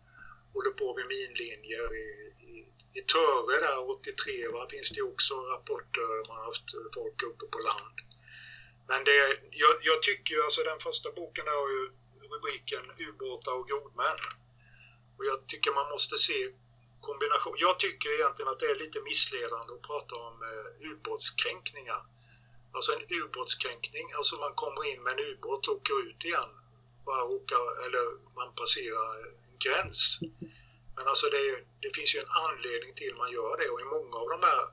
håller 0.53 0.73
på 0.81 0.87
med 0.97 1.07
minlinjer. 1.15 1.87
I, 2.05 2.07
i, 2.49 2.53
i 2.99 3.01
Töre 3.13 3.55
där 3.65 3.89
83 3.89 4.47
va, 4.53 4.67
finns 4.73 4.89
det 4.95 5.01
också 5.11 5.33
rapporter 5.53 6.07
man 6.27 6.37
har 6.37 6.45
haft 6.45 6.69
folk 6.97 7.17
uppe 7.29 7.45
på 7.53 7.59
land. 7.69 7.97
Men 8.89 9.03
det, 9.03 9.19
jag, 9.63 9.73
jag 9.89 9.97
tycker 10.07 10.35
ju, 10.35 10.41
alltså 10.43 10.61
den 10.63 10.79
första 10.87 11.11
boken 11.11 11.45
där 11.45 11.57
har 11.63 11.69
ju 11.77 11.85
rubriken 12.39 12.91
Ubåtar 13.07 13.53
och 13.59 13.67
godmän. 13.67 14.19
Och 15.17 15.25
jag 15.25 15.47
tycker 15.47 15.71
man 15.71 15.89
måste 15.91 16.17
se 16.17 16.39
kombination. 17.01 17.55
Jag 17.57 17.79
tycker 17.79 18.09
egentligen 18.09 18.51
att 18.51 18.59
det 18.59 18.65
är 18.65 18.75
lite 18.75 18.99
missledande 19.01 19.73
att 19.73 19.81
prata 19.81 20.15
om 20.15 20.35
eh, 20.49 20.91
ubåtskränkningar. 20.91 22.01
Alltså 22.75 22.91
en 22.95 23.03
ubåtskränkning, 23.21 24.05
alltså 24.17 24.35
man 24.35 24.53
kommer 24.55 24.81
in 24.91 25.03
med 25.03 25.13
en 25.13 25.25
ubåt 25.31 25.67
och 25.67 25.75
åker 25.75 26.09
ut 26.09 26.25
igen 26.25 26.51
bara 27.09 27.23
åker, 27.23 27.63
eller 27.85 28.05
man 28.39 28.49
passerar 28.61 29.07
en 29.49 29.57
gräns. 29.65 30.19
Men 30.95 31.05
alltså 31.11 31.25
det, 31.35 31.43
det, 31.83 31.91
finns 31.97 32.15
ju 32.15 32.19
en 32.19 32.33
anledning 32.47 32.93
till 33.01 33.13
man 33.21 33.31
gör 33.37 33.53
det 33.61 33.69
och 33.73 33.81
i 33.85 33.91
många 33.95 34.15
av 34.21 34.27
de 34.35 34.39
här 34.49 34.63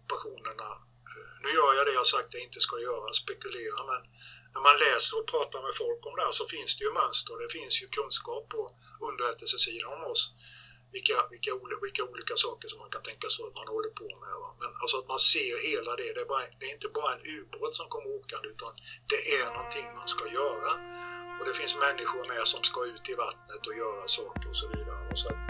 operationerna, 0.00 0.68
eh, 1.12 1.32
nu 1.42 1.48
gör 1.58 1.70
jag 1.76 1.86
det 1.86 1.94
jag 2.00 2.06
sagt 2.06 2.26
att 2.26 2.34
jag 2.34 2.42
inte 2.48 2.60
ska 2.60 2.76
göra, 2.88 3.08
spekulera, 3.22 3.80
men 3.90 4.00
när 4.54 4.62
man 4.68 4.76
läser 4.86 5.14
och 5.18 5.26
pratar 5.34 5.60
med 5.66 5.74
folk 5.82 6.00
om 6.06 6.14
det 6.16 6.24
här 6.26 6.36
så 6.40 6.46
finns 6.54 6.72
det 6.76 6.84
ju 6.84 6.92
mönster, 6.92 7.32
det 7.42 7.52
finns 7.58 7.74
ju 7.82 7.86
kunskap 7.98 8.44
på 8.54 8.60
underrättelsesidan 9.08 9.92
om 9.96 10.02
oss 10.12 10.22
vilka, 10.92 11.16
vilka, 11.32 11.52
vilka 11.82 12.02
olika 12.10 12.34
saker 12.36 12.68
som 12.68 12.78
man 12.84 12.90
kan 12.94 13.02
tänka 13.02 13.28
sig 13.28 13.40
att 13.46 13.56
man 13.60 13.68
håller 13.74 13.92
på 14.02 14.08
med. 14.24 14.34
Va? 14.42 14.50
Men 14.62 14.70
alltså 14.80 14.96
att 15.00 15.08
man 15.14 15.22
ser 15.34 15.54
hela 15.70 15.92
det, 16.00 16.08
det 16.14 16.20
är, 16.24 16.30
bara, 16.32 16.44
det 16.58 16.66
är 16.68 16.72
inte 16.78 16.90
bara 16.98 17.12
en 17.16 17.24
ubåt 17.36 17.74
som 17.80 17.86
kommer 17.94 18.08
åkande 18.18 18.46
utan 18.54 18.72
det 19.12 19.20
är 19.38 19.46
någonting 19.56 19.86
man 20.00 20.08
ska 20.14 20.24
göra. 20.40 20.70
Och 21.38 21.44
det 21.48 21.54
finns 21.60 21.74
människor 21.86 22.24
med 22.32 22.42
som 22.54 22.62
ska 22.70 22.80
ut 22.92 23.04
i 23.12 23.14
vattnet 23.24 23.62
och 23.68 23.76
göra 23.82 24.04
saker 24.18 24.46
och 24.52 24.58
så 24.62 24.68
vidare. 24.74 25.16
Så 25.22 25.28
att 25.32 25.42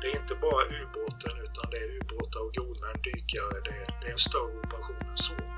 det 0.00 0.06
är 0.12 0.16
inte 0.22 0.34
bara 0.46 0.62
ubåten 0.80 1.34
utan 1.46 1.66
det 1.72 1.78
är 1.84 1.88
ubåtar 2.00 2.40
och 2.46 2.52
grodmän, 2.56 2.96
dykare, 3.08 3.56
det 3.66 3.74
är, 3.82 3.86
det 4.00 4.06
är 4.08 4.12
en 4.18 4.26
större 4.28 4.54
operation 4.62 5.02
än 5.12 5.20
så. 5.28 5.57